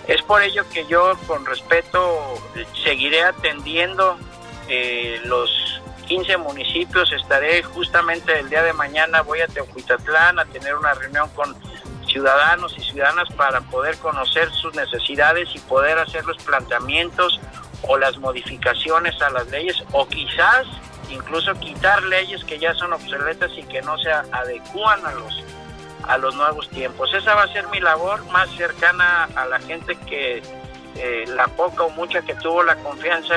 Es 0.09 0.21
por 0.23 0.42
ello 0.42 0.64
que 0.68 0.85
yo, 0.87 1.16
con 1.26 1.47
respeto, 1.47 2.35
seguiré 2.82 3.23
atendiendo 3.23 4.18
los 5.25 5.80
15 6.12 6.37
municipios. 6.37 7.11
Estaré 7.11 7.62
justamente 7.62 8.38
el 8.38 8.50
día 8.50 8.62
de 8.62 8.75
mañana, 8.75 9.23
voy 9.23 9.40
a 9.40 9.47
Teocuitatlán 9.47 10.38
a 10.38 10.45
tener 10.45 10.75
una 10.75 10.92
reunión 10.92 11.26
con 11.31 11.57
ciudadanos 12.07 12.75
y 12.76 12.83
ciudadanas 12.83 13.33
para 13.35 13.62
poder 13.62 13.97
conocer 13.97 14.50
sus 14.50 14.75
necesidades 14.75 15.49
y 15.54 15.59
poder 15.61 15.99
hacer 15.99 16.26
los 16.26 16.37
planteamientos 16.45 17.40
o 17.88 17.97
las 17.97 18.19
modificaciones 18.19 19.21
a 19.23 19.31
las 19.31 19.49
leyes 19.49 19.83
o 19.92 20.07
quizás 20.07 20.66
incluso 21.09 21.54
quitar 21.54 22.02
leyes 22.02 22.45
que 22.45 22.59
ya 22.59 22.75
son 22.75 22.92
obsoletas 22.92 23.50
y 23.57 23.62
que 23.62 23.81
no 23.81 23.97
se 23.97 24.12
adecúan 24.12 25.07
a 25.07 25.12
los 25.12 25.42
a 26.02 26.19
los 26.19 26.35
nuevos 26.35 26.69
tiempos. 26.69 27.14
Esa 27.14 27.35
va 27.35 27.45
a 27.45 27.52
ser 27.54 27.66
mi 27.69 27.81
labor 27.81 28.23
más 28.33 28.50
cercana 28.50 29.31
a 29.35 29.47
la 29.47 29.59
gente 29.61 29.97
que 30.07 30.42
eh, 30.97 31.25
la 31.28 31.47
poca 31.49 31.85
o 31.85 31.90
mucha 31.90 32.21
que 32.21 32.35
tuvo 32.35 32.62
la 32.62 32.76
confianza 32.76 33.37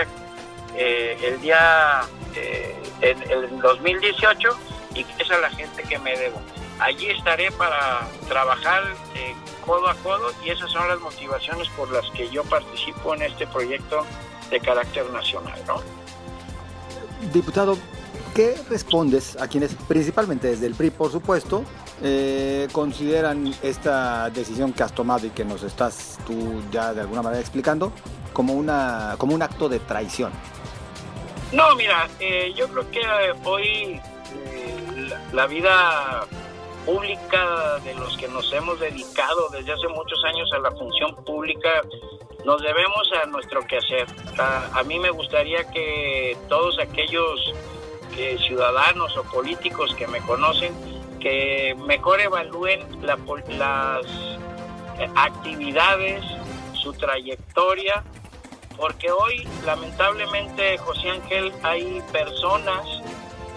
eh, 0.75 1.17
el 1.23 1.39
día 1.39 2.01
eh, 2.35 2.75
en 3.01 3.21
el 3.31 3.59
2018 3.59 4.49
y 4.93 5.03
que 5.03 5.23
es 5.23 5.31
a 5.31 5.37
la 5.39 5.49
gente 5.51 5.83
que 5.83 5.99
me 5.99 6.17
debo. 6.17 6.41
Allí 6.79 7.07
estaré 7.07 7.51
para 7.51 8.07
trabajar 8.27 8.83
eh, 9.15 9.33
codo 9.65 9.87
a 9.87 9.95
codo 9.95 10.31
y 10.43 10.49
esas 10.49 10.71
son 10.71 10.87
las 10.87 10.99
motivaciones 10.99 11.67
por 11.69 11.89
las 11.91 12.09
que 12.11 12.29
yo 12.29 12.43
participo 12.43 13.15
en 13.15 13.23
este 13.23 13.47
proyecto 13.47 14.05
de 14.49 14.59
carácter 14.59 15.09
nacional. 15.11 15.59
¿no? 15.67 15.81
Diputado, 17.33 17.77
¿qué 18.33 18.55
respondes 18.69 19.37
a 19.39 19.47
quienes, 19.47 19.75
principalmente 19.87 20.47
desde 20.49 20.67
el 20.67 20.75
PRI, 20.75 20.91
por 20.91 21.11
supuesto, 21.11 21.63
eh, 22.01 22.67
consideran 22.71 23.53
esta 23.61 24.29
decisión 24.29 24.73
que 24.73 24.83
has 24.83 24.93
tomado 24.93 25.27
y 25.27 25.29
que 25.29 25.45
nos 25.45 25.63
estás 25.63 26.19
tú 26.27 26.61
ya 26.71 26.93
de 26.93 27.01
alguna 27.01 27.21
manera 27.21 27.41
explicando 27.41 27.91
como, 28.33 28.53
una, 28.53 29.15
como 29.17 29.33
un 29.33 29.41
acto 29.41 29.69
de 29.69 29.79
traición? 29.79 30.31
No, 31.55 31.73
mira, 31.75 32.09
eh, 32.19 32.51
yo 32.53 32.67
creo 32.67 32.91
que 32.91 33.01
hoy 33.45 34.01
eh, 34.01 35.09
la, 35.31 35.47
vida 35.47 36.27
pública 36.85 37.79
de 37.79 37.95
los 37.95 38.17
que 38.17 38.27
nos 38.27 38.51
hemos 38.51 38.77
dedicado 38.77 39.47
desde 39.51 39.71
hace 39.71 39.87
muchos 39.87 40.21
años 40.25 40.51
a 40.51 40.59
la 40.59 40.71
función 40.71 41.15
pública, 41.23 41.81
nos 42.43 42.61
debemos 42.61 43.09
a 43.23 43.25
nuestro 43.27 43.65
quehacer. 43.65 44.05
A, 44.37 44.79
a 44.79 44.83
mí 44.83 44.99
me 44.99 45.09
gustaría 45.11 45.63
que 45.71 46.35
todos 46.49 46.77
aquellos 46.77 47.53
eh, 48.17 48.37
ciudadanos 48.45 49.15
o 49.15 49.23
políticos 49.23 49.95
que 49.95 50.07
me 50.07 50.19
conocen, 50.19 50.73
que 51.21 51.73
mejor 51.87 52.19
evalúen 52.19 52.81
la, 53.01 53.17
las 53.57 54.05
actividades, 55.15 56.21
su 56.73 56.91
trayectoria, 56.91 58.03
porque 58.77 59.11
hoy 59.11 59.47
lamentablemente, 59.65 60.77
José 60.77 61.09
Ángel, 61.09 61.51
hay 61.63 62.01
personas 62.11 62.85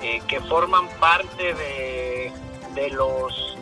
eh, 0.02 0.20
que 0.28 0.40
forman 0.42 0.88
parte 1.00 1.54
de, 1.54 2.32
los 2.92 3.56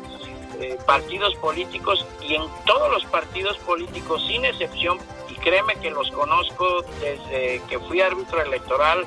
eh, 0.60 0.78
partidos 0.84 1.34
políticos 1.36 2.04
y 2.20 2.34
en 2.34 2.42
todos 2.66 2.90
los 2.90 3.04
partidos 3.06 3.56
políticos, 3.58 4.22
sin 4.26 4.44
excepción, 4.44 4.98
y 5.30 5.34
créeme 5.36 5.74
que 5.76 5.90
los 5.90 6.10
conozco 6.10 6.82
desde 7.00 7.62
que 7.68 7.78
fui 7.78 8.02
árbitro 8.02 8.42
electoral 8.42 9.06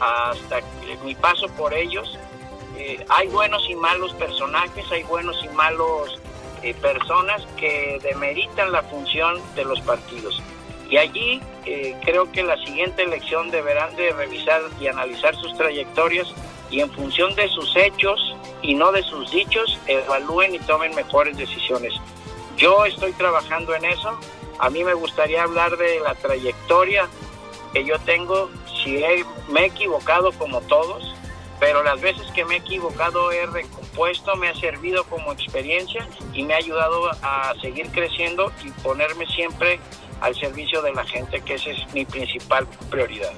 hasta 0.00 0.60
mi 1.04 1.14
paso 1.14 1.46
por 1.50 1.72
ellos, 1.72 2.18
eh, 2.76 3.04
hay 3.08 3.28
buenos 3.28 3.64
y 3.70 3.76
malos 3.76 4.12
personajes, 4.14 4.84
hay 4.90 5.04
buenos 5.04 5.36
y 5.44 5.48
malos 5.50 6.20
personas 6.80 7.46
que 7.58 8.00
demeritan 8.02 8.72
la 8.72 8.82
función 8.82 9.38
de 9.54 9.66
los 9.66 9.80
partidos. 9.82 10.42
Y 10.94 10.96
allí 10.96 11.40
eh, 11.66 11.96
creo 12.04 12.30
que 12.30 12.44
la 12.44 12.56
siguiente 12.58 13.02
elección 13.02 13.50
deberán 13.50 13.96
de 13.96 14.12
revisar 14.12 14.60
y 14.80 14.86
analizar 14.86 15.34
sus 15.34 15.52
trayectorias 15.56 16.32
y 16.70 16.78
en 16.78 16.90
función 16.92 17.34
de 17.34 17.48
sus 17.48 17.74
hechos 17.74 18.36
y 18.62 18.76
no 18.76 18.92
de 18.92 19.02
sus 19.02 19.28
dichos, 19.32 19.76
evalúen 19.88 20.54
y 20.54 20.60
tomen 20.60 20.94
mejores 20.94 21.36
decisiones. 21.36 21.94
Yo 22.56 22.84
estoy 22.84 23.12
trabajando 23.14 23.74
en 23.74 23.86
eso. 23.86 24.16
A 24.60 24.70
mí 24.70 24.84
me 24.84 24.94
gustaría 24.94 25.42
hablar 25.42 25.76
de 25.76 25.98
la 25.98 26.14
trayectoria 26.14 27.08
que 27.72 27.84
yo 27.84 27.98
tengo, 27.98 28.48
si 28.84 29.02
me 29.48 29.62
he 29.62 29.66
equivocado 29.66 30.30
como 30.30 30.60
todos, 30.60 31.12
pero 31.58 31.82
las 31.82 32.00
veces 32.00 32.24
que 32.36 32.44
me 32.44 32.54
he 32.54 32.58
equivocado 32.58 33.32
he 33.32 33.46
recompuesto, 33.46 34.36
me 34.36 34.48
ha 34.48 34.54
servido 34.54 35.02
como 35.06 35.32
experiencia 35.32 36.06
y 36.32 36.44
me 36.44 36.54
ha 36.54 36.58
ayudado 36.58 37.10
a 37.20 37.52
seguir 37.60 37.90
creciendo 37.90 38.52
y 38.62 38.70
ponerme 38.82 39.26
siempre 39.26 39.80
al 40.24 40.34
servicio 40.34 40.80
de 40.80 40.92
la 40.94 41.04
gente, 41.04 41.40
que 41.42 41.54
esa 41.54 41.70
es 41.70 41.92
mi 41.92 42.04
principal 42.06 42.66
prioridad. 42.90 43.30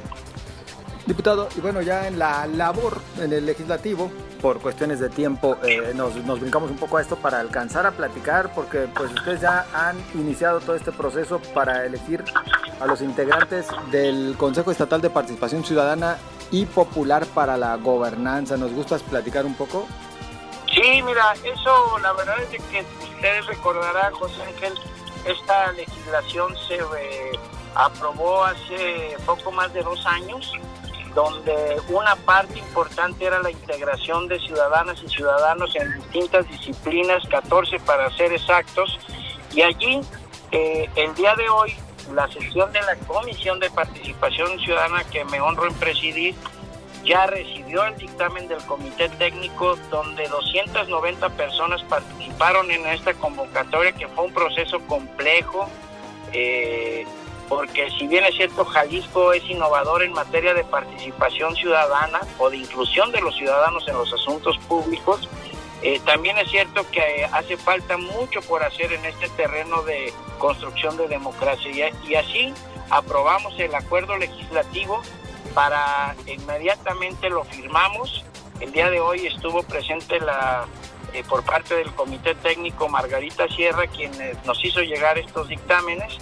Diputado, 1.04 1.48
y 1.56 1.60
bueno, 1.60 1.82
ya 1.82 2.06
en 2.06 2.18
la 2.18 2.46
labor 2.46 3.00
en 3.20 3.32
el 3.32 3.44
legislativo, 3.44 4.10
por 4.40 4.60
cuestiones 4.60 5.00
de 5.00 5.08
tiempo, 5.08 5.56
eh, 5.64 5.92
nos, 5.94 6.14
nos, 6.16 6.40
brincamos 6.40 6.70
un 6.70 6.76
poco 6.76 6.98
a 6.98 7.00
esto 7.00 7.16
para 7.16 7.40
alcanzar 7.40 7.86
a 7.86 7.92
platicar, 7.92 8.52
porque 8.54 8.88
pues 8.94 9.12
ustedes 9.12 9.40
ya 9.40 9.66
han 9.74 9.96
iniciado 10.14 10.60
todo 10.60 10.76
este 10.76 10.92
proceso 10.92 11.40
para 11.54 11.84
elegir 11.84 12.22
a 12.80 12.86
los 12.86 13.00
integrantes 13.00 13.66
del 13.90 14.36
Consejo 14.36 14.70
Estatal 14.70 15.00
de 15.00 15.10
Participación 15.10 15.64
Ciudadana 15.64 16.18
y 16.52 16.66
Popular 16.66 17.26
para 17.26 17.56
la 17.56 17.76
Gobernanza. 17.76 18.56
¿Nos 18.56 18.72
gustas 18.72 19.02
platicar 19.02 19.44
un 19.44 19.54
poco? 19.54 19.86
Sí, 20.72 21.02
mira, 21.02 21.34
eso 21.42 21.98
la 22.00 22.12
verdad 22.12 22.36
es 22.52 22.62
que 22.64 22.84
ustedes 23.02 23.46
recordarán, 23.46 24.12
José 24.14 24.42
Ángel, 24.42 24.72
esta 25.26 25.72
legislación 25.72 26.54
se 26.68 26.76
eh, 26.76 27.32
aprobó 27.74 28.44
hace 28.44 29.16
poco 29.26 29.52
más 29.52 29.72
de 29.72 29.82
dos 29.82 30.04
años, 30.06 30.52
donde 31.14 31.80
una 31.88 32.14
parte 32.16 32.58
importante 32.58 33.24
era 33.24 33.40
la 33.40 33.50
integración 33.50 34.28
de 34.28 34.38
ciudadanas 34.38 35.02
y 35.02 35.08
ciudadanos 35.08 35.74
en 35.76 35.94
distintas 35.94 36.48
disciplinas, 36.48 37.26
14 37.28 37.78
para 37.80 38.10
ser 38.16 38.32
exactos, 38.32 38.98
y 39.52 39.62
allí 39.62 40.00
eh, 40.52 40.88
el 40.94 41.14
día 41.14 41.34
de 41.34 41.48
hoy 41.48 41.74
la 42.14 42.28
sesión 42.28 42.70
de 42.72 42.80
la 42.82 42.94
Comisión 43.06 43.58
de 43.58 43.68
Participación 43.70 44.58
Ciudadana 44.60 45.02
que 45.04 45.24
me 45.24 45.40
honro 45.40 45.66
en 45.66 45.74
presidir 45.74 46.34
ya 47.06 47.26
recibió 47.26 47.86
el 47.86 47.96
dictamen 47.96 48.48
del 48.48 48.62
comité 48.64 49.08
técnico 49.08 49.76
donde 49.90 50.28
290 50.28 51.28
personas 51.30 51.82
participaron 51.84 52.70
en 52.70 52.84
esta 52.86 53.14
convocatoria 53.14 53.92
que 53.92 54.08
fue 54.08 54.24
un 54.24 54.34
proceso 54.34 54.80
complejo 54.80 55.68
eh, 56.32 57.06
porque 57.48 57.88
si 57.98 58.06
bien 58.06 58.24
es 58.24 58.34
cierto 58.34 58.64
Jalisco 58.64 59.32
es 59.32 59.44
innovador 59.48 60.02
en 60.02 60.12
materia 60.12 60.52
de 60.52 60.64
participación 60.64 61.54
ciudadana 61.54 62.20
o 62.38 62.50
de 62.50 62.56
inclusión 62.56 63.12
de 63.12 63.20
los 63.20 63.36
ciudadanos 63.36 63.86
en 63.86 63.94
los 63.94 64.12
asuntos 64.12 64.58
públicos, 64.66 65.28
eh, 65.82 66.00
también 66.04 66.36
es 66.38 66.50
cierto 66.50 66.84
que 66.90 67.24
hace 67.30 67.56
falta 67.56 67.96
mucho 67.96 68.40
por 68.42 68.64
hacer 68.64 68.92
en 68.92 69.04
este 69.04 69.28
terreno 69.30 69.82
de 69.82 70.12
construcción 70.38 70.96
de 70.96 71.06
democracia. 71.06 71.92
Y 72.04 72.14
así 72.14 72.52
aprobamos 72.90 73.58
el 73.58 73.74
acuerdo 73.74 74.16
legislativo 74.16 75.02
para 75.56 76.14
inmediatamente 76.26 77.30
lo 77.30 77.42
firmamos. 77.44 78.26
El 78.60 78.72
día 78.72 78.90
de 78.90 79.00
hoy 79.00 79.26
estuvo 79.26 79.62
presente 79.62 80.20
la 80.20 80.66
eh, 81.14 81.24
por 81.26 81.44
parte 81.44 81.74
del 81.76 81.90
Comité 81.94 82.34
Técnico 82.34 82.90
Margarita 82.90 83.48
Sierra, 83.48 83.86
quien 83.86 84.12
eh, 84.20 84.34
nos 84.44 84.62
hizo 84.62 84.82
llegar 84.82 85.16
estos 85.16 85.48
dictámenes. 85.48 86.18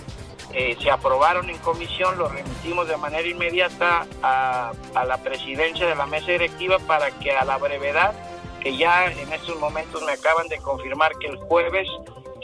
Eh, 0.53 0.77
se 0.81 0.89
aprobaron 0.89 1.51
en 1.51 1.59
comisión, 1.59 2.17
los 2.17 2.31
remitimos 2.31 2.87
de 2.87 2.97
manera 2.97 3.27
inmediata 3.27 4.07
a, 4.23 4.73
a 4.95 5.05
la 5.05 5.19
presidencia 5.19 5.85
de 5.85 5.97
la 5.97 6.07
mesa 6.07 6.31
directiva 6.31 6.79
para 6.79 7.11
que 7.11 7.33
a 7.33 7.45
la 7.45 7.59
brevedad, 7.59 8.15
que 8.61 8.77
ya 8.77 9.07
en 9.07 9.33
estos 9.33 9.59
momentos 9.59 10.01
me 10.05 10.13
acaban 10.13 10.47
de 10.47 10.59
confirmar 10.59 11.11
que 11.19 11.27
el 11.27 11.39
jueves 11.39 11.89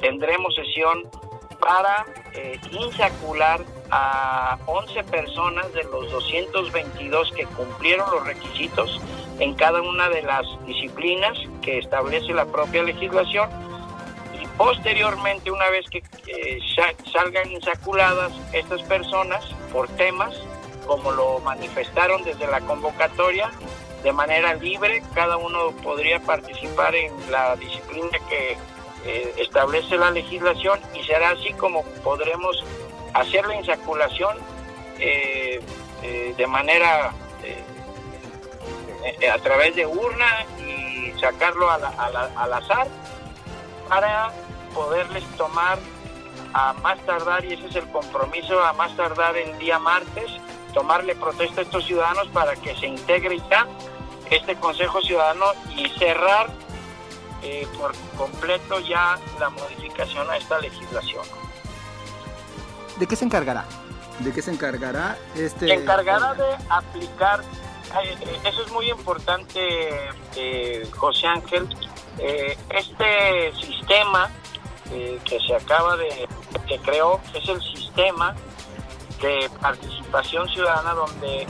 tendremos 0.00 0.56
sesión 0.56 1.08
para 1.60 2.06
insacular 2.72 3.60
a 3.90 4.58
11 4.66 5.04
personas 5.04 5.72
de 5.72 5.84
los 5.84 6.10
222 6.10 7.32
que 7.32 7.44
cumplieron 7.44 8.10
los 8.10 8.26
requisitos 8.26 9.00
en 9.38 9.54
cada 9.54 9.80
una 9.82 10.08
de 10.08 10.22
las 10.22 10.46
disciplinas 10.66 11.36
que 11.62 11.78
establece 11.78 12.32
la 12.32 12.46
propia 12.46 12.82
legislación. 12.82 13.48
Y 14.40 14.46
posteriormente 14.56 15.50
una 15.50 15.68
vez 15.70 15.86
que 15.90 16.02
eh, 16.26 16.58
salgan 17.12 17.50
insaculadas 17.50 18.32
estas 18.52 18.82
personas 18.82 19.44
por 19.72 19.88
temas 19.88 20.34
como 20.86 21.12
lo 21.12 21.38
manifestaron 21.40 22.22
desde 22.24 22.46
la 22.46 22.60
convocatoria 22.60 23.50
de 24.02 24.12
manera 24.12 24.54
libre 24.54 25.02
cada 25.14 25.36
uno 25.36 25.72
podría 25.82 26.20
participar 26.20 26.94
en 26.94 27.12
la 27.30 27.54
disciplina 27.56 28.18
que 28.28 28.56
eh, 29.06 29.34
establece 29.38 29.96
la 29.96 30.10
legislación 30.10 30.78
y 30.94 31.02
será 31.04 31.30
así 31.30 31.52
como 31.54 31.84
podremos 32.04 32.64
hacer 33.14 33.46
la 33.46 33.56
insaculación 33.56 34.36
eh, 34.98 35.60
eh, 36.02 36.34
de 36.36 36.46
manera 36.46 37.12
a 39.32 39.38
través 39.38 39.74
de 39.74 39.86
urna 39.86 40.46
y 40.58 41.18
sacarlo 41.18 41.70
al 41.70 42.52
azar 42.52 42.86
para 43.88 44.30
poderles 44.74 45.24
tomar 45.36 45.78
a 46.52 46.72
más 46.74 46.98
tardar, 47.06 47.44
y 47.44 47.54
ese 47.54 47.66
es 47.66 47.76
el 47.76 47.88
compromiso, 47.90 48.62
a 48.62 48.72
más 48.72 48.94
tardar 48.96 49.36
el 49.36 49.58
día 49.58 49.78
martes, 49.78 50.30
tomarle 50.74 51.14
protesta 51.14 51.60
a 51.60 51.64
estos 51.64 51.84
ciudadanos 51.86 52.28
para 52.28 52.56
que 52.56 52.74
se 52.76 52.86
integre 52.86 53.38
ya 53.50 53.66
este 54.30 54.56
Consejo 54.56 55.00
Ciudadano 55.00 55.46
y 55.76 55.88
cerrar 55.98 56.48
por 57.78 57.92
completo 58.16 58.80
ya 58.80 59.18
la 59.38 59.50
modificación 59.50 60.28
a 60.30 60.36
esta 60.36 60.58
legislación. 60.60 61.24
¿De 62.98 63.06
qué 63.06 63.16
se 63.16 63.24
encargará? 63.24 63.64
¿De 64.18 64.32
qué 64.32 64.42
se 64.42 64.50
encargará 64.50 65.16
este? 65.34 65.66
Se 65.66 65.72
encargará 65.72 66.34
de 66.34 66.56
aplicar, 66.68 67.40
eh, 68.02 68.40
eso 68.44 68.62
es 68.62 68.70
muy 68.70 68.90
importante, 68.90 69.88
eh, 70.36 70.86
José 70.94 71.26
Ángel, 71.26 71.66
eh, 72.18 72.58
este 72.68 73.52
sistema 73.54 74.30
que 75.24 75.38
se 75.46 75.54
acaba 75.54 75.96
de, 75.96 76.28
que 76.66 76.76
creó, 76.80 77.20
es 77.32 77.48
el 77.48 77.62
sistema 77.62 78.34
de 79.22 79.48
participación 79.60 80.48
ciudadana 80.48 80.94
donde 80.94 81.46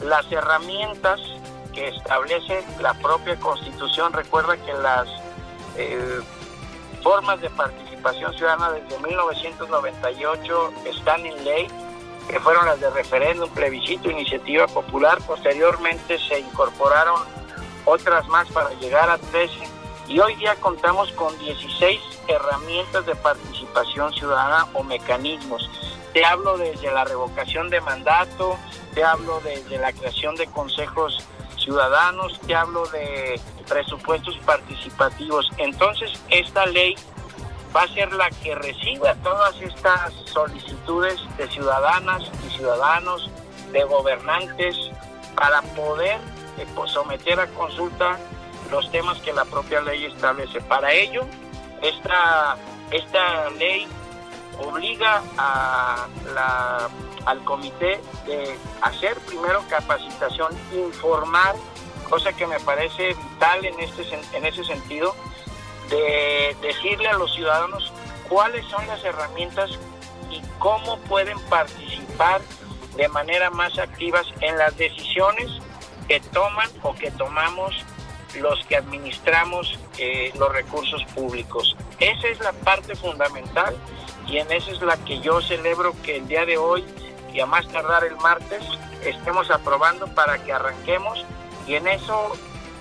las 0.00 0.24
herramientas 0.32 1.20
que 1.74 1.88
establece 1.88 2.64
la 2.80 2.94
propia 2.94 3.38
constitución, 3.38 4.14
recuerda 4.14 4.56
que 4.56 4.72
las 4.72 5.06
formas 7.02 7.40
de 7.40 7.50
participación 7.50 8.32
ciudadana 8.34 8.72
desde 8.72 8.98
1998 8.98 10.72
están 10.86 11.24
en 11.26 11.44
ley, 11.44 11.66
que 12.28 12.40
fueron 12.40 12.66
las 12.66 12.80
de 12.80 12.90
referéndum, 12.90 13.48
plebiscito, 13.50 14.10
iniciativa 14.10 14.66
popular. 14.66 15.18
Posteriormente 15.26 16.18
se 16.18 16.40
incorporaron 16.40 17.20
otras 17.84 18.26
más 18.28 18.48
para 18.50 18.70
llegar 18.74 19.08
a 19.10 19.18
13 19.18 19.54
y 20.08 20.18
hoy 20.18 20.34
día 20.36 20.56
contamos 20.56 21.10
con 21.12 21.36
16 21.38 22.00
herramientas 22.28 23.06
de 23.06 23.14
participación 23.14 24.12
ciudadana 24.12 24.66
o 24.74 24.82
mecanismos. 24.82 25.68
Te 26.12 26.24
hablo 26.24 26.58
desde 26.58 26.90
la 26.90 27.04
revocación 27.04 27.70
de 27.70 27.80
mandato, 27.80 28.58
te 28.94 29.04
hablo 29.04 29.40
desde 29.44 29.78
la 29.78 29.92
creación 29.92 30.34
de 30.34 30.46
consejos 30.48 31.24
ciudadanos, 31.60 32.38
te 32.46 32.54
hablo 32.54 32.86
de 32.86 33.40
presupuestos 33.68 34.36
participativos. 34.44 35.48
Entonces, 35.58 36.12
esta 36.28 36.66
ley 36.66 36.94
va 37.74 37.82
a 37.82 37.88
ser 37.88 38.12
la 38.12 38.30
que 38.30 38.54
reciba 38.54 39.14
todas 39.16 39.60
estas 39.60 40.12
solicitudes 40.26 41.18
de 41.36 41.48
ciudadanas 41.48 42.22
y 42.46 42.56
ciudadanos, 42.56 43.30
de 43.72 43.84
gobernantes, 43.84 44.76
para 45.36 45.62
poder 45.62 46.18
eh, 46.58 46.66
pues, 46.74 46.90
someter 46.90 47.38
a 47.38 47.46
consulta 47.48 48.18
los 48.70 48.90
temas 48.90 49.18
que 49.18 49.32
la 49.32 49.44
propia 49.44 49.80
ley 49.80 50.06
establece. 50.06 50.60
Para 50.60 50.92
ello, 50.92 51.22
esta, 51.82 52.56
esta 52.90 53.50
ley 53.50 53.86
obliga 54.66 55.22
al 57.26 57.44
comité 57.44 58.00
de 58.26 58.56
hacer 58.82 59.18
primero 59.20 59.62
capacitación, 59.68 60.56
informar, 60.72 61.54
cosa 62.08 62.32
que 62.32 62.46
me 62.46 62.58
parece 62.60 63.14
vital 63.14 63.64
en, 63.64 63.80
este, 63.80 64.04
en 64.32 64.46
ese 64.46 64.64
sentido, 64.64 65.14
de 65.88 66.56
decirle 66.62 67.08
a 67.08 67.14
los 67.14 67.34
ciudadanos 67.34 67.92
cuáles 68.28 68.64
son 68.66 68.86
las 68.86 69.02
herramientas 69.04 69.70
y 70.30 70.40
cómo 70.58 70.98
pueden 71.00 71.38
participar 71.48 72.40
de 72.96 73.08
manera 73.08 73.50
más 73.50 73.78
activas 73.78 74.26
en 74.40 74.56
las 74.58 74.76
decisiones 74.76 75.50
que 76.08 76.20
toman 76.20 76.68
o 76.82 76.94
que 76.94 77.10
tomamos 77.12 77.84
los 78.36 78.64
que 78.66 78.76
administramos 78.76 79.78
eh, 79.98 80.32
los 80.38 80.52
recursos 80.52 81.04
públicos. 81.14 81.76
Esa 81.98 82.28
es 82.28 82.40
la 82.40 82.52
parte 82.52 82.94
fundamental 82.94 83.76
y 84.30 84.38
en 84.38 84.50
esa 84.52 84.70
es 84.70 84.80
la 84.80 84.96
que 84.96 85.20
yo 85.20 85.40
celebro 85.40 85.92
que 86.04 86.16
el 86.16 86.28
día 86.28 86.46
de 86.46 86.56
hoy 86.56 86.84
y 87.34 87.40
a 87.40 87.46
más 87.46 87.66
tardar 87.68 88.04
el 88.04 88.16
martes 88.16 88.62
estemos 89.04 89.50
aprobando 89.50 90.06
para 90.14 90.38
que 90.38 90.52
arranquemos 90.52 91.24
y 91.66 91.74
en 91.74 91.88
eso 91.88 92.32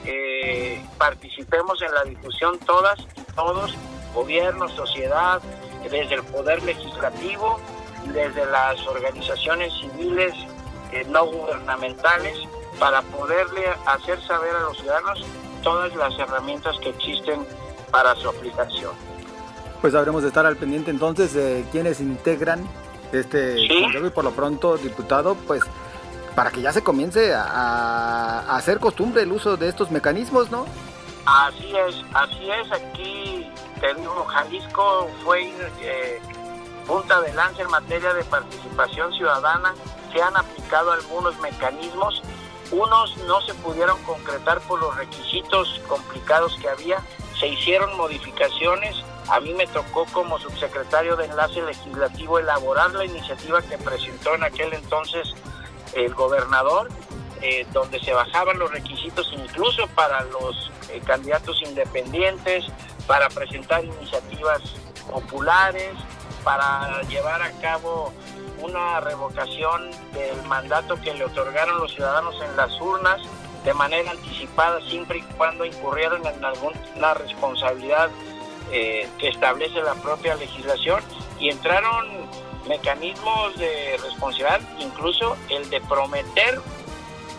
eh, 0.06 0.84
participemos 0.98 1.82
en 1.82 1.94
la 1.94 2.04
discusión 2.04 2.60
todas 2.60 3.00
y 3.00 3.22
todos, 3.34 3.76
gobierno, 4.14 4.70
sociedad, 4.70 5.42
desde 5.84 6.16
el 6.16 6.24
poder 6.24 6.62
legislativo, 6.64 7.60
desde 8.06 8.46
las 8.46 8.80
organizaciones 8.88 9.74
civiles 9.82 10.34
eh, 10.92 11.06
no 11.10 11.26
gubernamentales, 11.26 12.38
para 12.80 13.02
poderle 13.02 13.66
hacer 13.86 14.22
saber 14.26 14.56
a 14.56 14.62
los 14.62 14.78
ciudadanos 14.78 15.26
todas 15.64 15.94
las 15.96 16.18
herramientas 16.18 16.78
que 16.82 16.90
existen 16.90 17.46
para 17.92 18.16
su 18.16 18.30
aplicación. 18.30 19.09
Pues 19.82 19.96
habremos 19.96 20.22
de 20.22 20.28
estar 20.28 20.46
al 20.46 20.58
pendiente 20.58 20.92
entonces 20.92 21.34
de 21.34 21.66
quienes 21.72 22.02
integran 22.02 22.68
este 23.12 23.56
consejo 23.82 24.08
y 24.08 24.10
por 24.10 24.24
lo 24.24 24.32
pronto, 24.32 24.78
diputado, 24.78 25.36
pues 25.48 25.64
para 26.36 26.52
que 26.52 26.62
ya 26.62 26.72
se 26.72 26.84
comience 26.84 27.34
a, 27.34 28.56
hacer 28.56 28.80
costumbre 28.80 29.24
el 29.24 29.32
uso 29.32 29.58
de 29.58 29.68
estos 29.68 29.92
mecanismos, 29.92 30.52
¿no? 30.52 30.66
Así 31.26 31.72
es, 31.76 31.96
así 32.14 32.50
es. 32.50 32.72
Aquí, 32.72 33.48
te 33.80 33.94
digo, 33.96 34.26
Jalisco 34.26 35.10
fue 35.24 35.52
eh, 35.82 36.22
punta 36.88 37.22
de 37.22 37.34
lanza 37.34 37.62
en 37.62 37.70
materia 37.70 38.14
de 38.14 38.24
participación 38.24 39.14
ciudadana. 39.14 39.74
Se 40.14 40.22
han 40.22 40.36
aplicado 40.36 40.92
algunos 40.92 41.38
mecanismos 41.40 42.22
unos 42.72 43.18
no 43.26 43.42
se 43.42 43.54
pudieron 43.56 44.02
concretar 44.04 44.60
por 44.62 44.80
los 44.80 44.96
requisitos 44.96 45.82
complicados 45.88 46.56
que 46.62 46.70
había, 46.70 47.02
se 47.40 47.48
hicieron 47.48 47.96
modificaciones. 47.98 48.96
A 49.30 49.40
mí 49.40 49.54
me 49.54 49.68
tocó 49.68 50.06
como 50.06 50.40
subsecretario 50.40 51.16
de 51.16 51.26
Enlace 51.26 51.62
Legislativo 51.62 52.40
elaborar 52.40 52.92
la 52.94 53.06
iniciativa 53.06 53.62
que 53.62 53.78
presentó 53.78 54.34
en 54.34 54.44
aquel 54.44 54.74
entonces 54.74 55.34
el 55.94 56.14
gobernador, 56.16 56.90
eh, 57.42 57.66
donde 57.72 58.00
se 58.00 58.12
bajaban 58.12 58.58
los 58.58 58.72
requisitos 58.72 59.32
incluso 59.34 59.88
para 59.90 60.24
los 60.26 60.72
eh, 60.90 61.00
candidatos 61.06 61.62
independientes, 61.62 62.66
para 63.06 63.30
presentar 63.30 63.86
iniciativas 63.86 64.62
populares, 65.10 65.94
para 66.44 67.02
llevar 67.04 67.42
a 67.42 67.52
cabo 67.62 68.12
una 68.62 69.00
revocación 69.00 69.92
del 70.14 70.42
mandato 70.48 71.00
que 71.02 71.14
le 71.14 71.26
otorgaron 71.26 71.80
los 71.80 71.94
ciudadanos 71.94 72.36
en 72.42 72.58
las 72.58 72.80
urnas 72.82 73.22
de 73.64 73.74
manera 73.74 74.12
anticipada 74.12 74.80
siempre 74.90 75.20
y 75.20 75.22
cuando 75.38 75.66
incurrieran 75.66 76.26
en 76.26 76.44
alguna 76.44 77.14
responsabilidad 77.14 78.10
eh, 78.72 79.08
que 79.18 79.30
establece 79.30 79.82
la 79.82 79.96
propia 79.96 80.36
legislación 80.36 81.02
y 81.40 81.50
entraron 81.50 82.30
mecanismos 82.68 83.58
de 83.58 83.98
responsabilidad, 84.04 84.62
incluso 84.80 85.36
el 85.50 85.70
de 85.70 85.82
prometer 85.82 86.62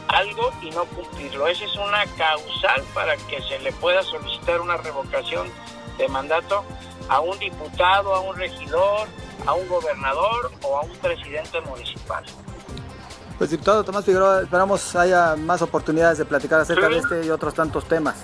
algo 0.08 0.50
y 0.60 0.70
no 0.70 0.84
cumplirlo. 0.86 1.46
Esa 1.46 1.64
es 1.64 1.76
una 1.76 2.04
causal 2.16 2.82
para 2.94 3.16
que 3.16 3.40
se 3.42 3.58
le 3.60 3.72
pueda 3.72 4.02
solicitar 4.02 4.60
una 4.60 4.76
revocación 4.76 5.48
de 5.98 6.08
mandato 6.08 6.64
a 7.08 7.20
un 7.20 7.38
diputado, 7.38 8.14
a 8.14 8.20
un 8.20 8.36
regidor, 8.36 9.06
a 9.46 9.54
un 9.54 9.68
gobernador 9.68 10.50
o 10.62 10.78
a 10.78 10.82
un 10.82 10.96
presidente 10.98 11.60
municipal. 11.62 12.24
Pues 13.38 13.50
diputado 13.50 13.82
Tomás 13.84 14.04
Figueroa, 14.04 14.42
esperamos 14.42 14.94
haya 14.96 15.34
más 15.34 15.62
oportunidades 15.62 16.18
de 16.18 16.24
platicar 16.26 16.60
acerca 16.60 16.88
de 16.88 16.98
este 16.98 17.24
y 17.24 17.30
otros 17.30 17.54
tantos 17.54 17.86
temas. 17.86 18.16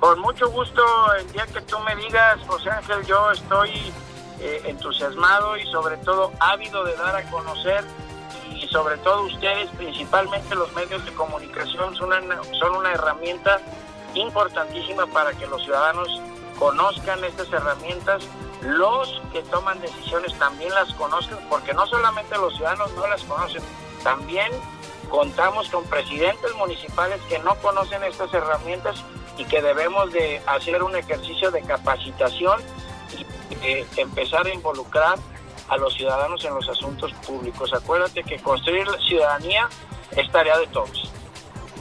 Con 0.00 0.20
mucho 0.20 0.50
gusto, 0.50 0.82
el 1.18 1.32
día 1.32 1.46
que 1.46 1.60
tú 1.62 1.78
me 1.80 1.96
digas, 1.96 2.38
José 2.46 2.70
Ángel, 2.70 3.04
yo 3.06 3.30
estoy 3.32 3.92
eh, 4.40 4.62
entusiasmado 4.66 5.56
y 5.56 5.66
sobre 5.72 5.96
todo 5.98 6.32
ávido 6.38 6.84
de 6.84 6.94
dar 6.96 7.16
a 7.16 7.22
conocer 7.30 7.82
y 8.50 8.66
sobre 8.68 8.98
todo 8.98 9.22
ustedes, 9.22 9.70
principalmente 9.70 10.54
los 10.54 10.72
medios 10.74 11.04
de 11.04 11.12
comunicación, 11.12 11.94
son 11.96 12.12
una, 12.12 12.42
son 12.58 12.76
una 12.76 12.92
herramienta 12.92 13.60
importantísima 14.14 15.06
para 15.06 15.32
que 15.32 15.46
los 15.46 15.62
ciudadanos 15.64 16.08
conozcan 16.58 17.22
estas 17.24 17.50
herramientas 17.52 18.22
los 18.62 19.22
que 19.32 19.42
toman 19.44 19.80
decisiones 19.80 20.36
también 20.38 20.72
las 20.74 20.92
conozcan, 20.94 21.38
porque 21.48 21.72
no 21.74 21.86
solamente 21.86 22.36
los 22.36 22.54
ciudadanos 22.54 22.92
no 22.94 23.06
las 23.06 23.22
conocen, 23.24 23.62
también 24.02 24.50
contamos 25.08 25.68
con 25.68 25.84
presidentes 25.84 26.54
municipales 26.56 27.20
que 27.28 27.38
no 27.40 27.54
conocen 27.56 28.02
estas 28.04 28.32
herramientas 28.34 29.02
y 29.38 29.44
que 29.44 29.60
debemos 29.62 30.12
de 30.12 30.40
hacer 30.46 30.82
un 30.82 30.96
ejercicio 30.96 31.50
de 31.50 31.62
capacitación 31.62 32.60
y 33.16 33.66
eh, 33.66 33.86
empezar 33.96 34.46
a 34.46 34.54
involucrar 34.54 35.18
a 35.68 35.76
los 35.76 35.94
ciudadanos 35.94 36.44
en 36.44 36.54
los 36.54 36.68
asuntos 36.68 37.12
públicos. 37.26 37.72
Acuérdate 37.72 38.22
que 38.22 38.38
construir 38.38 38.86
la 38.86 38.98
ciudadanía 38.98 39.68
es 40.12 40.30
tarea 40.30 40.58
de 40.58 40.66
todos. 40.68 41.12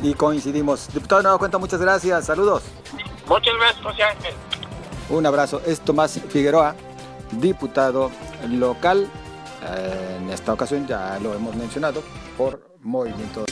Y 0.01 0.13
coincidimos. 0.13 0.93
Diputado 0.93 1.21
Nueva 1.21 1.37
Cuenta, 1.37 1.57
muchas 1.57 1.79
gracias. 1.79 2.25
Saludos. 2.25 2.63
Muchas 3.27 3.55
gracias, 3.55 3.83
José 3.83 4.03
Ángel. 4.03 4.33
Un 5.09 5.25
abrazo. 5.25 5.61
Es 5.65 5.81
Tomás 5.81 6.19
Figueroa, 6.29 6.75
diputado 7.31 8.11
local. 8.49 9.07
Eh, 9.63 10.17
en 10.19 10.29
esta 10.29 10.53
ocasión 10.53 10.85
ya 10.87 11.17
lo 11.21 11.33
hemos 11.33 11.55
mencionado 11.55 12.03
por 12.37 12.75
Movimiento. 12.81 13.45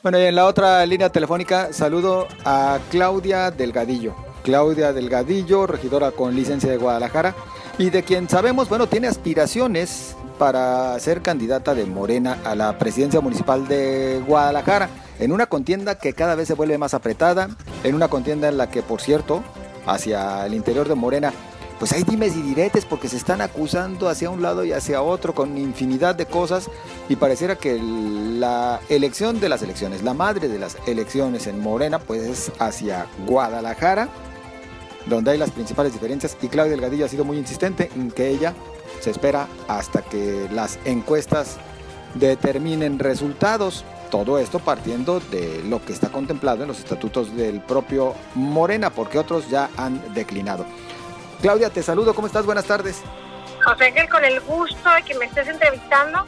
Bueno, 0.00 0.20
y 0.20 0.26
en 0.26 0.36
la 0.36 0.46
otra 0.46 0.86
línea 0.86 1.10
telefónica 1.10 1.72
saludo 1.72 2.28
a 2.44 2.78
Claudia 2.88 3.50
Delgadillo. 3.50 4.14
Claudia 4.44 4.92
Delgadillo, 4.92 5.66
regidora 5.66 6.12
con 6.12 6.36
licencia 6.36 6.70
de 6.70 6.76
Guadalajara 6.76 7.34
y 7.78 7.90
de 7.90 8.04
quien 8.04 8.28
sabemos, 8.28 8.68
bueno, 8.68 8.86
tiene 8.86 9.08
aspiraciones 9.08 10.14
para 10.38 10.96
ser 11.00 11.20
candidata 11.20 11.74
de 11.74 11.84
Morena 11.84 12.38
a 12.44 12.54
la 12.54 12.78
presidencia 12.78 13.20
municipal 13.20 13.66
de 13.66 14.22
Guadalajara, 14.24 14.88
en 15.18 15.32
una 15.32 15.46
contienda 15.46 15.98
que 15.98 16.12
cada 16.12 16.36
vez 16.36 16.46
se 16.46 16.54
vuelve 16.54 16.78
más 16.78 16.94
apretada, 16.94 17.48
en 17.82 17.96
una 17.96 18.06
contienda 18.06 18.48
en 18.48 18.56
la 18.56 18.70
que, 18.70 18.82
por 18.82 19.00
cierto, 19.00 19.42
hacia 19.84 20.46
el 20.46 20.54
interior 20.54 20.86
de 20.86 20.94
Morena, 20.94 21.32
pues 21.78 21.92
hay 21.92 22.02
dimes 22.02 22.36
y 22.36 22.42
diretes 22.42 22.84
porque 22.84 23.08
se 23.08 23.16
están 23.16 23.40
acusando 23.40 24.08
hacia 24.08 24.30
un 24.30 24.42
lado 24.42 24.64
y 24.64 24.72
hacia 24.72 25.00
otro 25.00 25.34
con 25.34 25.56
infinidad 25.56 26.14
de 26.14 26.26
cosas 26.26 26.68
y 27.08 27.16
pareciera 27.16 27.56
que 27.56 27.78
la 27.80 28.80
elección 28.88 29.38
de 29.38 29.48
las 29.48 29.62
elecciones, 29.62 30.02
la 30.02 30.14
madre 30.14 30.48
de 30.48 30.58
las 30.58 30.76
elecciones 30.86 31.46
en 31.46 31.60
Morena, 31.60 31.98
pues 32.00 32.22
es 32.22 32.52
hacia 32.58 33.06
Guadalajara, 33.26 34.08
donde 35.06 35.30
hay 35.30 35.38
las 35.38 35.52
principales 35.52 35.92
diferencias 35.92 36.36
y 36.42 36.48
Claudia 36.48 36.72
Delgadillo 36.72 37.04
ha 37.04 37.08
sido 37.08 37.24
muy 37.24 37.38
insistente 37.38 37.90
en 37.94 38.10
que 38.10 38.28
ella 38.28 38.54
se 39.00 39.10
espera 39.10 39.46
hasta 39.68 40.02
que 40.02 40.48
las 40.52 40.78
encuestas 40.84 41.58
determinen 42.14 42.98
resultados. 42.98 43.84
Todo 44.10 44.38
esto 44.38 44.58
partiendo 44.58 45.20
de 45.20 45.62
lo 45.68 45.84
que 45.84 45.92
está 45.92 46.08
contemplado 46.08 46.62
en 46.62 46.68
los 46.68 46.78
estatutos 46.78 47.36
del 47.36 47.60
propio 47.60 48.14
Morena, 48.34 48.88
porque 48.88 49.18
otros 49.18 49.50
ya 49.50 49.68
han 49.76 50.14
declinado. 50.14 50.64
Claudia, 51.40 51.70
te 51.70 51.82
saludo, 51.82 52.14
¿cómo 52.14 52.26
estás? 52.26 52.44
Buenas 52.44 52.64
tardes. 52.64 53.02
José 53.64 53.86
Ángel, 53.86 54.08
con 54.08 54.24
el 54.24 54.40
gusto 54.40 54.90
de 54.90 55.02
que 55.02 55.14
me 55.14 55.26
estés 55.26 55.46
entrevistando 55.46 56.26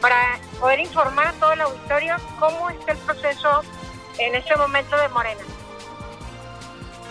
para 0.00 0.38
poder 0.60 0.80
informar 0.80 1.28
a 1.28 1.32
todo 1.32 1.52
el 1.52 1.60
auditorio 1.62 2.16
cómo 2.38 2.70
está 2.70 2.92
el 2.92 2.98
proceso 2.98 3.62
en 4.18 4.34
este 4.34 4.54
momento 4.56 4.96
de 4.96 5.08
Morena. 5.08 5.40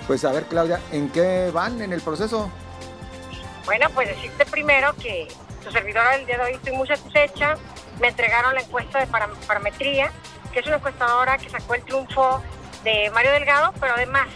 Pues 0.07 0.23
a 0.23 0.31
ver, 0.31 0.45
Claudia, 0.45 0.79
¿en 0.91 1.09
qué 1.09 1.51
van 1.53 1.81
en 1.81 1.93
el 1.93 2.01
proceso? 2.01 2.49
Bueno, 3.65 3.87
pues 3.93 4.09
decirte 4.09 4.45
primero 4.45 4.93
que 4.95 5.27
tu 5.63 5.71
servidora 5.71 6.11
del 6.11 6.25
día 6.25 6.37
de 6.37 6.43
hoy 6.43 6.53
estoy 6.53 6.73
muy 6.73 6.87
satisfecha. 6.87 7.55
Me 7.99 8.07
entregaron 8.07 8.53
la 8.53 8.61
encuesta 8.61 8.99
de 8.99 9.07
parametría, 9.07 10.11
que 10.51 10.59
es 10.59 10.67
una 10.67 10.77
encuestadora 10.77 11.37
que 11.37 11.49
sacó 11.49 11.75
el 11.75 11.83
triunfo 11.83 12.41
de 12.83 13.11
Mario 13.11 13.31
Delgado, 13.31 13.73
pero 13.79 13.93
además 13.93 14.27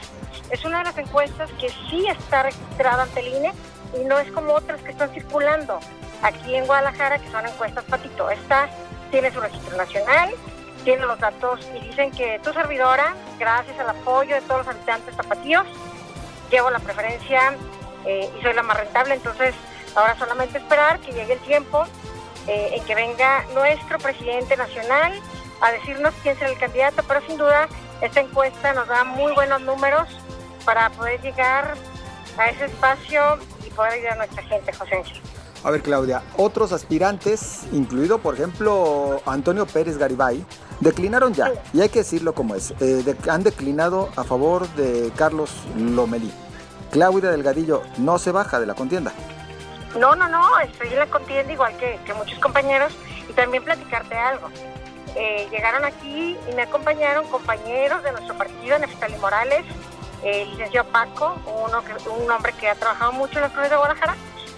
es 0.50 0.64
una 0.66 0.80
de 0.80 0.84
las 0.86 0.98
encuestas 0.98 1.50
que 1.60 1.70
sí 1.90 2.06
está 2.08 2.44
registrada 2.44 3.04
ante 3.04 3.20
el 3.20 3.28
INE 3.36 3.54
y 4.00 4.04
no 4.06 4.20
es 4.20 4.32
como 4.32 4.54
otras 4.54 4.82
que 4.82 4.92
están 4.92 5.10
circulando 5.12 5.80
aquí 6.22 6.56
en 6.56 6.66
Guadalajara, 6.66 7.20
que 7.20 7.30
son 7.32 7.46
encuestas 7.46 7.84
patito. 7.86 8.30
Esta 8.30 8.70
tiene 9.12 9.32
su 9.32 9.40
registro 9.40 9.78
nacional, 9.78 10.32
tiene 10.84 11.06
los 11.06 11.20
datos 11.20 11.60
y 11.76 11.88
dicen 11.88 12.12
que 12.12 12.40
tu 12.44 12.54
servidora, 12.54 13.16
gracias 13.40 13.78
al 13.80 13.90
apoyo 13.90 14.36
de 14.36 14.42
todos 14.42 14.66
los 14.66 14.76
habitantes 14.76 15.16
zapatíos, 15.16 15.66
llevo 16.52 16.70
la 16.70 16.80
preferencia 16.80 17.56
eh, 18.06 18.30
y 18.38 18.42
soy 18.42 18.54
la 18.54 18.64
más 18.64 18.78
rentable. 18.78 19.16
Entonces, 19.16 19.56
ahora 19.96 20.16
solamente 20.18 20.58
esperar 20.58 21.00
que 21.00 21.12
llegue 21.12 21.34
el 21.34 21.40
tiempo 21.40 21.86
eh, 22.48 22.72
en 22.74 22.86
que 22.86 22.96
venga 22.96 23.44
nuestro 23.54 23.98
presidente 23.98 24.56
nacional 24.58 25.14
a 25.62 25.72
decirnos 25.72 26.14
quién 26.22 26.38
será 26.38 26.52
el 26.52 26.60
candidato, 26.60 27.02
pero 27.08 27.22
sin 27.26 27.38
duda 27.38 27.68
esta 28.02 28.20
encuesta 28.20 28.74
nos 28.74 28.88
da 28.88 29.04
muy 29.04 29.34
buenos 29.34 29.62
números 29.62 30.08
para 30.66 30.90
poder 30.90 31.22
llegar 31.22 31.76
a 32.38 32.50
ese 32.50 32.66
espacio 32.66 33.38
y 33.66 33.70
poder 33.70 33.94
ayudar 33.94 34.14
a 34.14 34.16
nuestra 34.18 34.44
gente, 34.44 34.74
José 34.74 35.04
A 35.64 35.72
ver, 35.72 35.82
Claudia, 35.82 36.24
otros 36.38 36.72
aspirantes, 36.74 37.64
incluido 37.72 38.20
por 38.20 38.34
ejemplo 38.34 39.22
Antonio 39.26 39.66
Pérez 39.66 39.98
Garibay, 39.98 40.46
declinaron 40.80 41.34
ya, 41.34 41.52
y 41.74 41.82
hay 41.82 41.90
que 41.90 42.00
decirlo 42.00 42.34
como 42.34 42.56
es, 42.56 42.74
eh, 42.82 43.16
han 43.30 43.44
declinado 43.44 44.10
a 44.16 44.24
favor 44.24 44.68
de 44.70 45.12
Carlos 45.16 45.52
Lomelí. 45.78 46.32
Claudia 46.92 47.32
Delgadillo 47.32 47.84
no 47.98 48.18
se 48.18 48.32
baja 48.32 48.60
de 48.60 48.66
la 48.66 48.74
contienda. 48.74 49.14
No, 49.98 50.16
no, 50.16 50.28
no, 50.28 50.60
estoy 50.60 50.90
en 50.90 51.00
la 51.00 51.08
contienda 51.08 51.54
igual 51.54 51.76
que, 51.78 52.00
que 52.06 52.14
muchos 52.14 52.38
compañeros 52.40 52.94
y 53.30 53.34
también 53.34 53.64
platicarte 53.64 54.16
algo. 54.16 54.50
Eh, 55.16 55.48
llegaron 55.50 55.86
aquí 55.86 56.38
y 56.50 56.56
me 56.56 56.64
acompañaron 56.64 57.26
compañeros 57.28 58.04
de 58.04 58.12
nuestro 58.12 58.38
partido, 58.38 58.78
Neftali 58.78 59.16
Morales, 59.18 59.64
el 60.26 60.50
licenciado 60.52 60.90
Paco, 60.90 61.38
un 61.46 62.32
hombre 62.32 62.52
que 62.54 62.68
ha 62.68 62.76
trabajado 62.76 63.12
mucho 63.14 63.36
en 63.36 63.42
las 63.42 63.52
cosas 63.52 63.70
de 63.70 63.76
Guadalajara, 63.76 64.16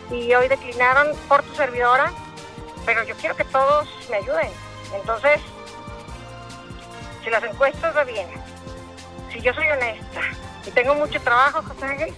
y 0.09 0.33
hoy 0.33 0.47
declinaron 0.47 1.09
por 1.27 1.43
tu 1.43 1.53
servidora, 1.55 2.13
pero 2.85 3.03
yo 3.03 3.13
quiero 3.15 3.35
que 3.35 3.43
todos 3.43 3.85
me 4.09 4.17
ayuden. 4.17 4.49
Entonces, 4.95 5.41
si 7.21 7.29
las 7.29 7.43
encuestas 7.43 7.95
va 7.95 8.05
bien, 8.05 8.27
si 9.31 9.41
yo 9.41 9.53
soy 9.53 9.67
honesta 9.67 10.21
y 10.65 10.71
tengo 10.71 10.95
mucho 10.95 11.19
trabajo, 11.21 11.61
José 11.61 11.85
Ángel, 11.85 12.13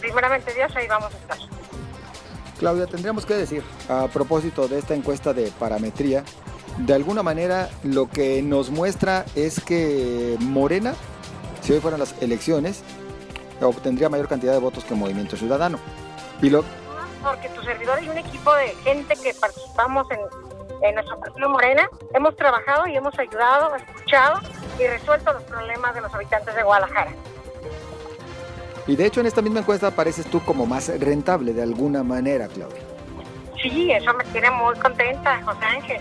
primeramente 0.00 0.54
Dios, 0.54 0.74
ahí 0.74 0.88
vamos 0.88 1.12
a 1.12 1.16
estar. 1.18 1.38
Claudia, 2.58 2.86
tendríamos 2.86 3.26
que 3.26 3.34
decir, 3.34 3.62
a 3.90 4.08
propósito 4.08 4.66
de 4.66 4.78
esta 4.78 4.94
encuesta 4.94 5.34
de 5.34 5.50
parametría, 5.58 6.24
de 6.78 6.94
alguna 6.94 7.22
manera 7.22 7.68
lo 7.82 8.08
que 8.08 8.40
nos 8.40 8.70
muestra 8.70 9.26
es 9.34 9.60
que 9.60 10.36
Morena, 10.40 10.94
si 11.64 11.72
hoy 11.72 11.80
fueran 11.80 11.98
las 11.98 12.14
elecciones, 12.20 12.82
obtendría 13.62 14.08
mayor 14.08 14.28
cantidad 14.28 14.52
de 14.52 14.58
votos 14.58 14.84
que 14.84 14.94
Movimiento 14.94 15.36
Ciudadano. 15.36 15.78
Y 16.42 16.50
lo... 16.50 16.62
Porque 17.22 17.48
tu 17.48 17.62
servidor 17.62 18.02
y 18.02 18.08
un 18.10 18.18
equipo 18.18 18.54
de 18.54 18.68
gente 18.84 19.14
que 19.16 19.32
participamos 19.32 20.06
en, 20.10 20.18
en 20.82 20.94
nuestro 20.94 21.18
partido 21.18 21.48
Morena, 21.48 21.88
hemos 22.12 22.36
trabajado 22.36 22.86
y 22.86 22.96
hemos 22.96 23.18
ayudado, 23.18 23.74
escuchado 23.76 24.40
y 24.78 24.86
resuelto 24.86 25.32
los 25.32 25.42
problemas 25.44 25.94
de 25.94 26.02
los 26.02 26.12
habitantes 26.12 26.54
de 26.54 26.62
Guadalajara. 26.62 27.12
Y 28.86 28.96
de 28.96 29.06
hecho 29.06 29.20
en 29.20 29.26
esta 29.26 29.40
misma 29.40 29.60
encuesta 29.60 29.86
apareces 29.86 30.26
tú 30.26 30.44
como 30.44 30.66
más 30.66 30.88
rentable 31.00 31.54
de 31.54 31.62
alguna 31.62 32.02
manera, 32.02 32.46
Claudia. 32.48 32.82
Sí, 33.62 33.90
eso 33.90 34.12
me 34.12 34.24
tiene 34.24 34.50
muy 34.50 34.74
contenta, 34.78 35.42
José 35.42 35.64
Ángel. 35.64 36.00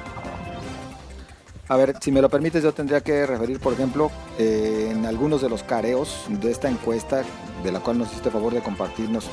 A 1.70 1.78
ver, 1.78 1.96
si 2.02 2.12
me 2.12 2.22
lo 2.22 2.30
permites, 2.30 2.62
yo 2.62 2.74
tendría 2.74 3.02
que 3.02 3.26
referir, 3.26 3.60
por 3.60 3.74
ejemplo, 3.74 4.12
eh, 4.38 4.90
en 4.92 5.06
algunos 5.06 5.42
de 5.42 5.50
los 5.50 5.64
careos 5.64 6.26
de 6.28 6.52
esta 6.52 6.70
encuesta, 6.70 7.24
de 7.64 7.72
la 7.72 7.80
cual 7.80 8.00
nos 8.00 8.10
hiciste 8.10 8.30
favor 8.30 8.54
de 8.54 8.62
compartirnos 8.62 9.30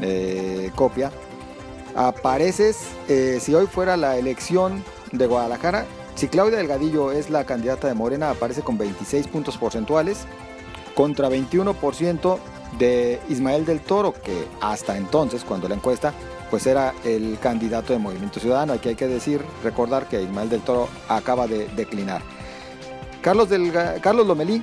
eh, 0.00 0.70
copia. 0.74 1.10
Apareces, 1.96 2.88
eh, 3.08 3.38
si 3.40 3.54
hoy 3.54 3.66
fuera 3.66 3.96
la 3.96 4.18
elección 4.18 4.84
de 5.12 5.26
Guadalajara, 5.26 5.86
si 6.16 6.28
Claudia 6.28 6.58
Delgadillo 6.58 7.12
es 7.12 7.30
la 7.30 7.44
candidata 7.44 7.88
de 7.88 7.94
Morena, 7.94 8.30
aparece 8.30 8.60
con 8.60 8.76
26 8.76 9.26
puntos 9.28 9.56
porcentuales 9.56 10.26
contra 10.94 11.30
21% 11.30 12.38
de 12.78 13.20
Ismael 13.30 13.64
del 13.64 13.80
Toro, 13.80 14.12
que 14.12 14.46
hasta 14.60 14.98
entonces, 14.98 15.44
cuando 15.44 15.68
la 15.68 15.76
encuesta 15.76 16.12
pues 16.54 16.68
era 16.68 16.94
el 17.02 17.36
candidato 17.40 17.92
de 17.92 17.98
Movimiento 17.98 18.38
Ciudadano. 18.38 18.74
Aquí 18.74 18.88
hay 18.88 18.94
que 18.94 19.08
decir, 19.08 19.44
recordar 19.64 20.06
que 20.06 20.22
Ismael 20.22 20.48
del 20.48 20.60
Toro 20.60 20.88
acaba 21.08 21.48
de 21.48 21.66
declinar. 21.70 22.22
Carlos, 23.22 23.48
del, 23.48 23.72
Carlos 24.00 24.24
Lomelí 24.24 24.62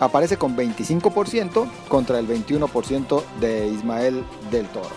aparece 0.00 0.38
con 0.38 0.56
25% 0.56 1.70
contra 1.88 2.18
el 2.18 2.26
21% 2.26 3.24
de 3.40 3.66
Ismael 3.66 4.24
del 4.50 4.66
Toro. 4.68 4.88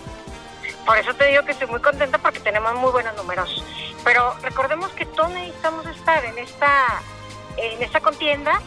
Por 0.86 0.98
eso 0.98 1.14
te 1.16 1.28
digo 1.28 1.44
que 1.44 1.52
estoy 1.52 1.68
muy 1.68 1.82
contenta 1.82 2.18
porque 2.18 2.40
tenemos 2.40 2.74
muy 2.76 2.94
buenos 2.94 3.14
números. 3.18 3.62
Pero 4.06 4.36
recordemos 4.42 4.92
que 4.92 5.06
todos 5.06 5.32
necesitamos 5.32 5.86
estar 5.88 6.24
en 6.24 6.38
esta, 6.38 7.02
en 7.58 7.84
esta 7.84 8.00
contienda 8.00 8.62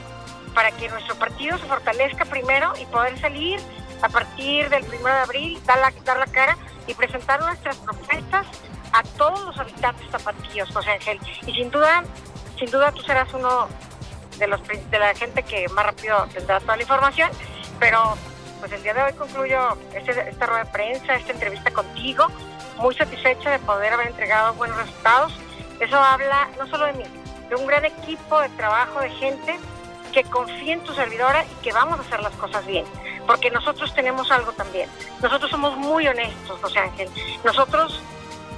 para 0.54 0.70
que 0.72 0.90
nuestro 0.90 1.14
partido 1.14 1.56
se 1.56 1.64
fortalezca 1.64 2.26
primero 2.26 2.74
y 2.78 2.84
poder 2.84 3.18
salir 3.18 3.58
a 4.02 4.11
partir 4.11 4.68
del 4.68 4.84
1 4.84 5.02
de 5.02 5.11
abril, 5.12 5.61
dar 5.64 5.78
la, 5.78 5.94
dar 6.04 6.18
la 6.18 6.26
cara 6.26 6.58
y 6.88 6.94
presentar 6.94 7.40
nuestras 7.40 7.77
propuestas 7.77 8.46
a 8.92 9.03
todos 9.16 9.44
los 9.44 9.59
habitantes 9.59 10.11
zapatillos, 10.11 10.70
José 10.72 10.90
Ángel. 10.90 11.20
Y 11.46 11.53
sin 11.53 11.70
duda, 11.70 12.03
sin 12.59 12.70
duda 12.70 12.90
tú 12.90 13.03
serás 13.03 13.33
uno 13.35 13.68
de 14.38 14.46
los 14.48 14.61
de 14.66 14.98
la 14.98 15.14
gente 15.14 15.42
que 15.42 15.68
más 15.68 15.85
rápido 15.85 16.27
tendrá 16.33 16.61
toda 16.61 16.77
la 16.77 16.83
información, 16.83 17.31
pero 17.79 18.16
pues 18.61 18.72
el 18.72 18.83
día 18.83 18.94
de 18.94 19.03
hoy 19.03 19.12
concluyo 19.12 19.77
este, 19.94 20.29
esta 20.29 20.46
rueda 20.46 20.64
de 20.64 20.70
prensa, 20.70 21.14
esta 21.14 21.33
entrevista 21.33 21.70
contigo, 21.70 22.27
muy 22.79 22.94
satisfecha 22.94 23.51
de 23.51 23.59
poder 23.61 23.92
haber 23.92 24.09
entregado 24.09 24.55
buenos 24.55 24.77
resultados. 24.79 25.33
Eso 25.81 25.96
habla 25.96 26.48
no 26.59 26.66
solo 26.66 26.87
de 26.87 26.94
mí, 26.94 27.05
de 27.48 27.55
un 27.55 27.66
gran 27.66 27.85
equipo 27.85 28.40
de 28.40 28.48
trabajo 28.51 29.01
de 29.01 29.11
gente 29.11 29.59
que 30.12 30.24
confía 30.24 30.72
en 30.72 30.81
tu 30.81 30.94
servidora 30.94 31.44
y 31.44 31.62
que 31.62 31.72
vamos 31.72 31.98
a 31.98 32.03
hacer 32.03 32.20
las 32.20 32.33
cosas 32.35 32.64
bien 32.66 32.87
porque 33.28 33.50
nosotros 33.50 33.94
tenemos 33.94 34.30
algo 34.30 34.52
también. 34.52 34.88
Nosotros 35.22 35.50
somos 35.50 35.76
muy 35.76 36.08
honestos, 36.08 36.58
José 36.62 36.78
Ángel. 36.78 37.10
Nosotros 37.44 38.00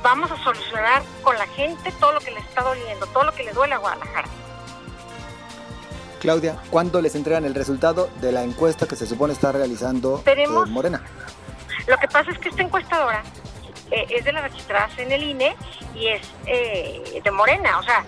vamos 0.01 0.31
a 0.31 0.37
solucionar 0.45 1.03
con 1.23 1.37
la 1.37 1.47
gente 1.49 1.91
todo 1.99 2.13
lo 2.13 2.21
que 2.21 2.31
le 2.31 2.39
está 2.39 2.63
doliendo, 2.63 3.05
todo 3.07 3.25
lo 3.25 3.33
que 3.33 3.43
le 3.43 3.53
duele 3.53 3.75
a 3.75 3.79
Guadalajara. 3.79 4.29
Claudia, 6.21 6.57
¿cuándo 6.71 7.03
les 7.03 7.17
entregan 7.17 7.45
el 7.45 7.55
resultado 7.57 8.11
de 8.21 8.31
la 8.31 8.45
encuesta 8.45 8.87
que 8.87 8.95
se 8.95 9.07
supone 9.09 9.33
está 9.33 9.51
realizando 9.51 10.23
eh, 10.25 10.47
Morena? 10.47 11.03
Lo 11.89 11.97
que 11.97 12.07
pasa 12.07 12.31
es 12.31 12.39
que 12.39 12.51
esta 12.51 12.63
encuestadora 12.63 13.25
eh, 13.91 14.07
es 14.09 14.25
de 14.25 14.33
las 14.33 14.45
registradas 14.45 14.97
en 14.99 15.11
el 15.11 15.25
INE 15.25 15.57
y 15.97 16.07
es 16.07 16.23
eh, 16.47 17.21
de 17.25 17.31
Morena. 17.33 17.77
O 17.81 17.83
sea, 17.83 18.05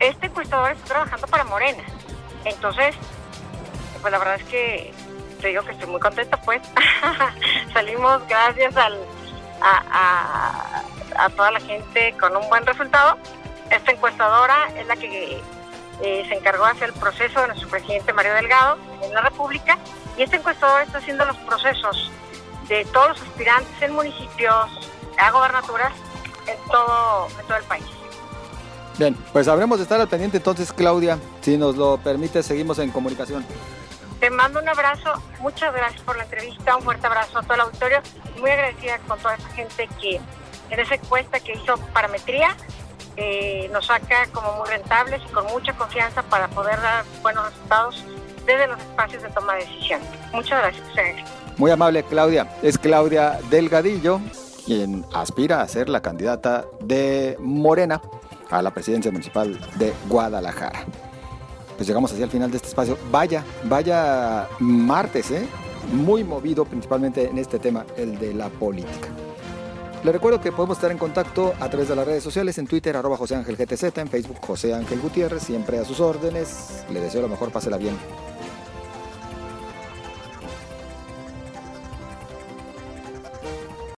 este 0.00 0.26
encuestador 0.26 0.72
está 0.72 0.84
trabajando 0.94 1.28
para 1.28 1.44
Morena. 1.44 1.84
Entonces, 2.44 2.96
pues 4.00 4.10
la 4.10 4.18
verdad 4.18 4.34
es 4.34 4.44
que 4.44 4.92
te 5.42 5.48
digo 5.48 5.62
que 5.62 5.72
estoy 5.72 5.88
muy 5.88 6.00
contenta, 6.00 6.36
pues. 6.38 6.62
Salimos 7.72 8.26
gracias 8.28 8.74
a, 8.76 8.90
a, 9.60 11.28
toda 11.30 11.50
la 11.50 11.60
gente 11.60 12.14
con 12.18 12.34
un 12.36 12.48
buen 12.48 12.64
resultado. 12.64 13.18
Esta 13.68 13.92
encuestadora 13.92 14.70
es 14.76 14.86
la 14.86 14.96
que 14.96 15.40
eh, 16.00 16.24
se 16.28 16.34
encargó 16.34 16.64
de 16.64 16.70
hacer 16.70 16.88
el 16.90 16.94
proceso 16.94 17.40
de 17.40 17.48
nuestro 17.48 17.68
presidente 17.68 18.12
Mario 18.12 18.34
Delgado 18.34 18.78
en 19.02 19.12
la 19.12 19.22
República 19.22 19.78
y 20.16 20.22
esta 20.22 20.36
encuestadora 20.36 20.84
está 20.84 20.98
haciendo 20.98 21.24
los 21.24 21.36
procesos 21.38 22.10
de 22.68 22.84
todos 22.86 23.08
los 23.10 23.22
aspirantes 23.22 23.82
en 23.82 23.92
municipios, 23.92 24.54
a 25.18 25.30
gobernaturas 25.30 25.92
en 26.46 26.70
todo, 26.70 27.28
en 27.40 27.46
todo 27.46 27.56
el 27.56 27.64
país. 27.64 27.84
Bien, 28.98 29.16
pues 29.32 29.48
habremos 29.48 29.78
de 29.78 29.84
estar 29.84 30.00
al 30.00 30.08
pendiente 30.08 30.36
entonces, 30.36 30.72
Claudia. 30.72 31.18
Si 31.40 31.56
nos 31.56 31.76
lo 31.76 31.98
permite, 31.98 32.42
seguimos 32.42 32.78
en 32.78 32.90
comunicación. 32.90 33.44
Te 34.22 34.30
mando 34.30 34.60
un 34.60 34.68
abrazo, 34.68 35.20
muchas 35.40 35.74
gracias 35.74 36.00
por 36.02 36.16
la 36.16 36.22
entrevista, 36.22 36.76
un 36.76 36.84
fuerte 36.84 37.04
abrazo 37.08 37.40
a 37.40 37.42
todo 37.42 37.54
el 37.54 37.60
auditorio, 37.62 38.00
muy 38.38 38.50
agradecida 38.50 38.98
con 39.08 39.18
toda 39.18 39.34
esa 39.34 39.48
gente 39.48 39.88
que 40.00 40.20
en 40.70 40.78
esa 40.78 40.94
encuesta 40.94 41.40
que 41.40 41.54
hizo 41.54 41.76
parametría 41.92 42.56
eh, 43.16 43.68
nos 43.72 43.86
saca 43.86 44.28
como 44.30 44.52
muy 44.58 44.68
rentables 44.68 45.20
y 45.28 45.32
con 45.32 45.44
mucha 45.46 45.72
confianza 45.72 46.22
para 46.22 46.46
poder 46.46 46.80
dar 46.80 47.04
buenos 47.20 47.46
resultados 47.46 48.04
desde 48.46 48.68
los 48.68 48.78
espacios 48.78 49.24
de 49.24 49.30
toma 49.30 49.54
de 49.54 49.64
decisión. 49.64 50.00
Muchas 50.32 50.60
gracias. 50.60 51.28
Muy 51.56 51.72
amable 51.72 52.04
Claudia, 52.04 52.46
es 52.62 52.78
Claudia 52.78 53.40
Delgadillo 53.50 54.20
quien 54.64 55.04
aspira 55.12 55.62
a 55.62 55.66
ser 55.66 55.88
la 55.88 56.00
candidata 56.00 56.64
de 56.78 57.36
Morena 57.40 58.00
a 58.50 58.62
la 58.62 58.70
presidencia 58.70 59.10
municipal 59.10 59.58
de 59.80 59.92
Guadalajara 60.06 60.86
pues 61.82 61.88
llegamos 61.88 62.12
hacia 62.12 62.26
el 62.26 62.30
final 62.30 62.48
de 62.48 62.58
este 62.58 62.68
espacio. 62.68 62.96
Vaya, 63.10 63.44
vaya 63.64 64.46
martes, 64.60 65.32
¿eh? 65.32 65.48
Muy 65.92 66.22
movido 66.22 66.64
principalmente 66.64 67.28
en 67.28 67.38
este 67.38 67.58
tema, 67.58 67.84
el 67.96 68.20
de 68.20 68.34
la 68.34 68.50
política. 68.50 69.08
Le 70.04 70.12
recuerdo 70.12 70.40
que 70.40 70.52
podemos 70.52 70.76
estar 70.76 70.92
en 70.92 70.98
contacto 70.98 71.54
a 71.58 71.68
través 71.68 71.88
de 71.88 71.96
las 71.96 72.06
redes 72.06 72.22
sociales, 72.22 72.56
en 72.58 72.68
Twitter, 72.68 72.96
arroba 72.96 73.16
José 73.16 73.34
Ángel 73.34 73.56
GTZ, 73.56 73.98
en 73.98 74.06
Facebook, 74.06 74.36
José 74.46 74.72
Ángel 74.72 75.00
Gutiérrez, 75.00 75.42
siempre 75.42 75.80
a 75.80 75.84
sus 75.84 75.98
órdenes. 75.98 76.84
Le 76.88 77.00
deseo 77.00 77.20
lo 77.20 77.28
mejor, 77.28 77.50
pásela 77.50 77.78
bien. 77.78 77.96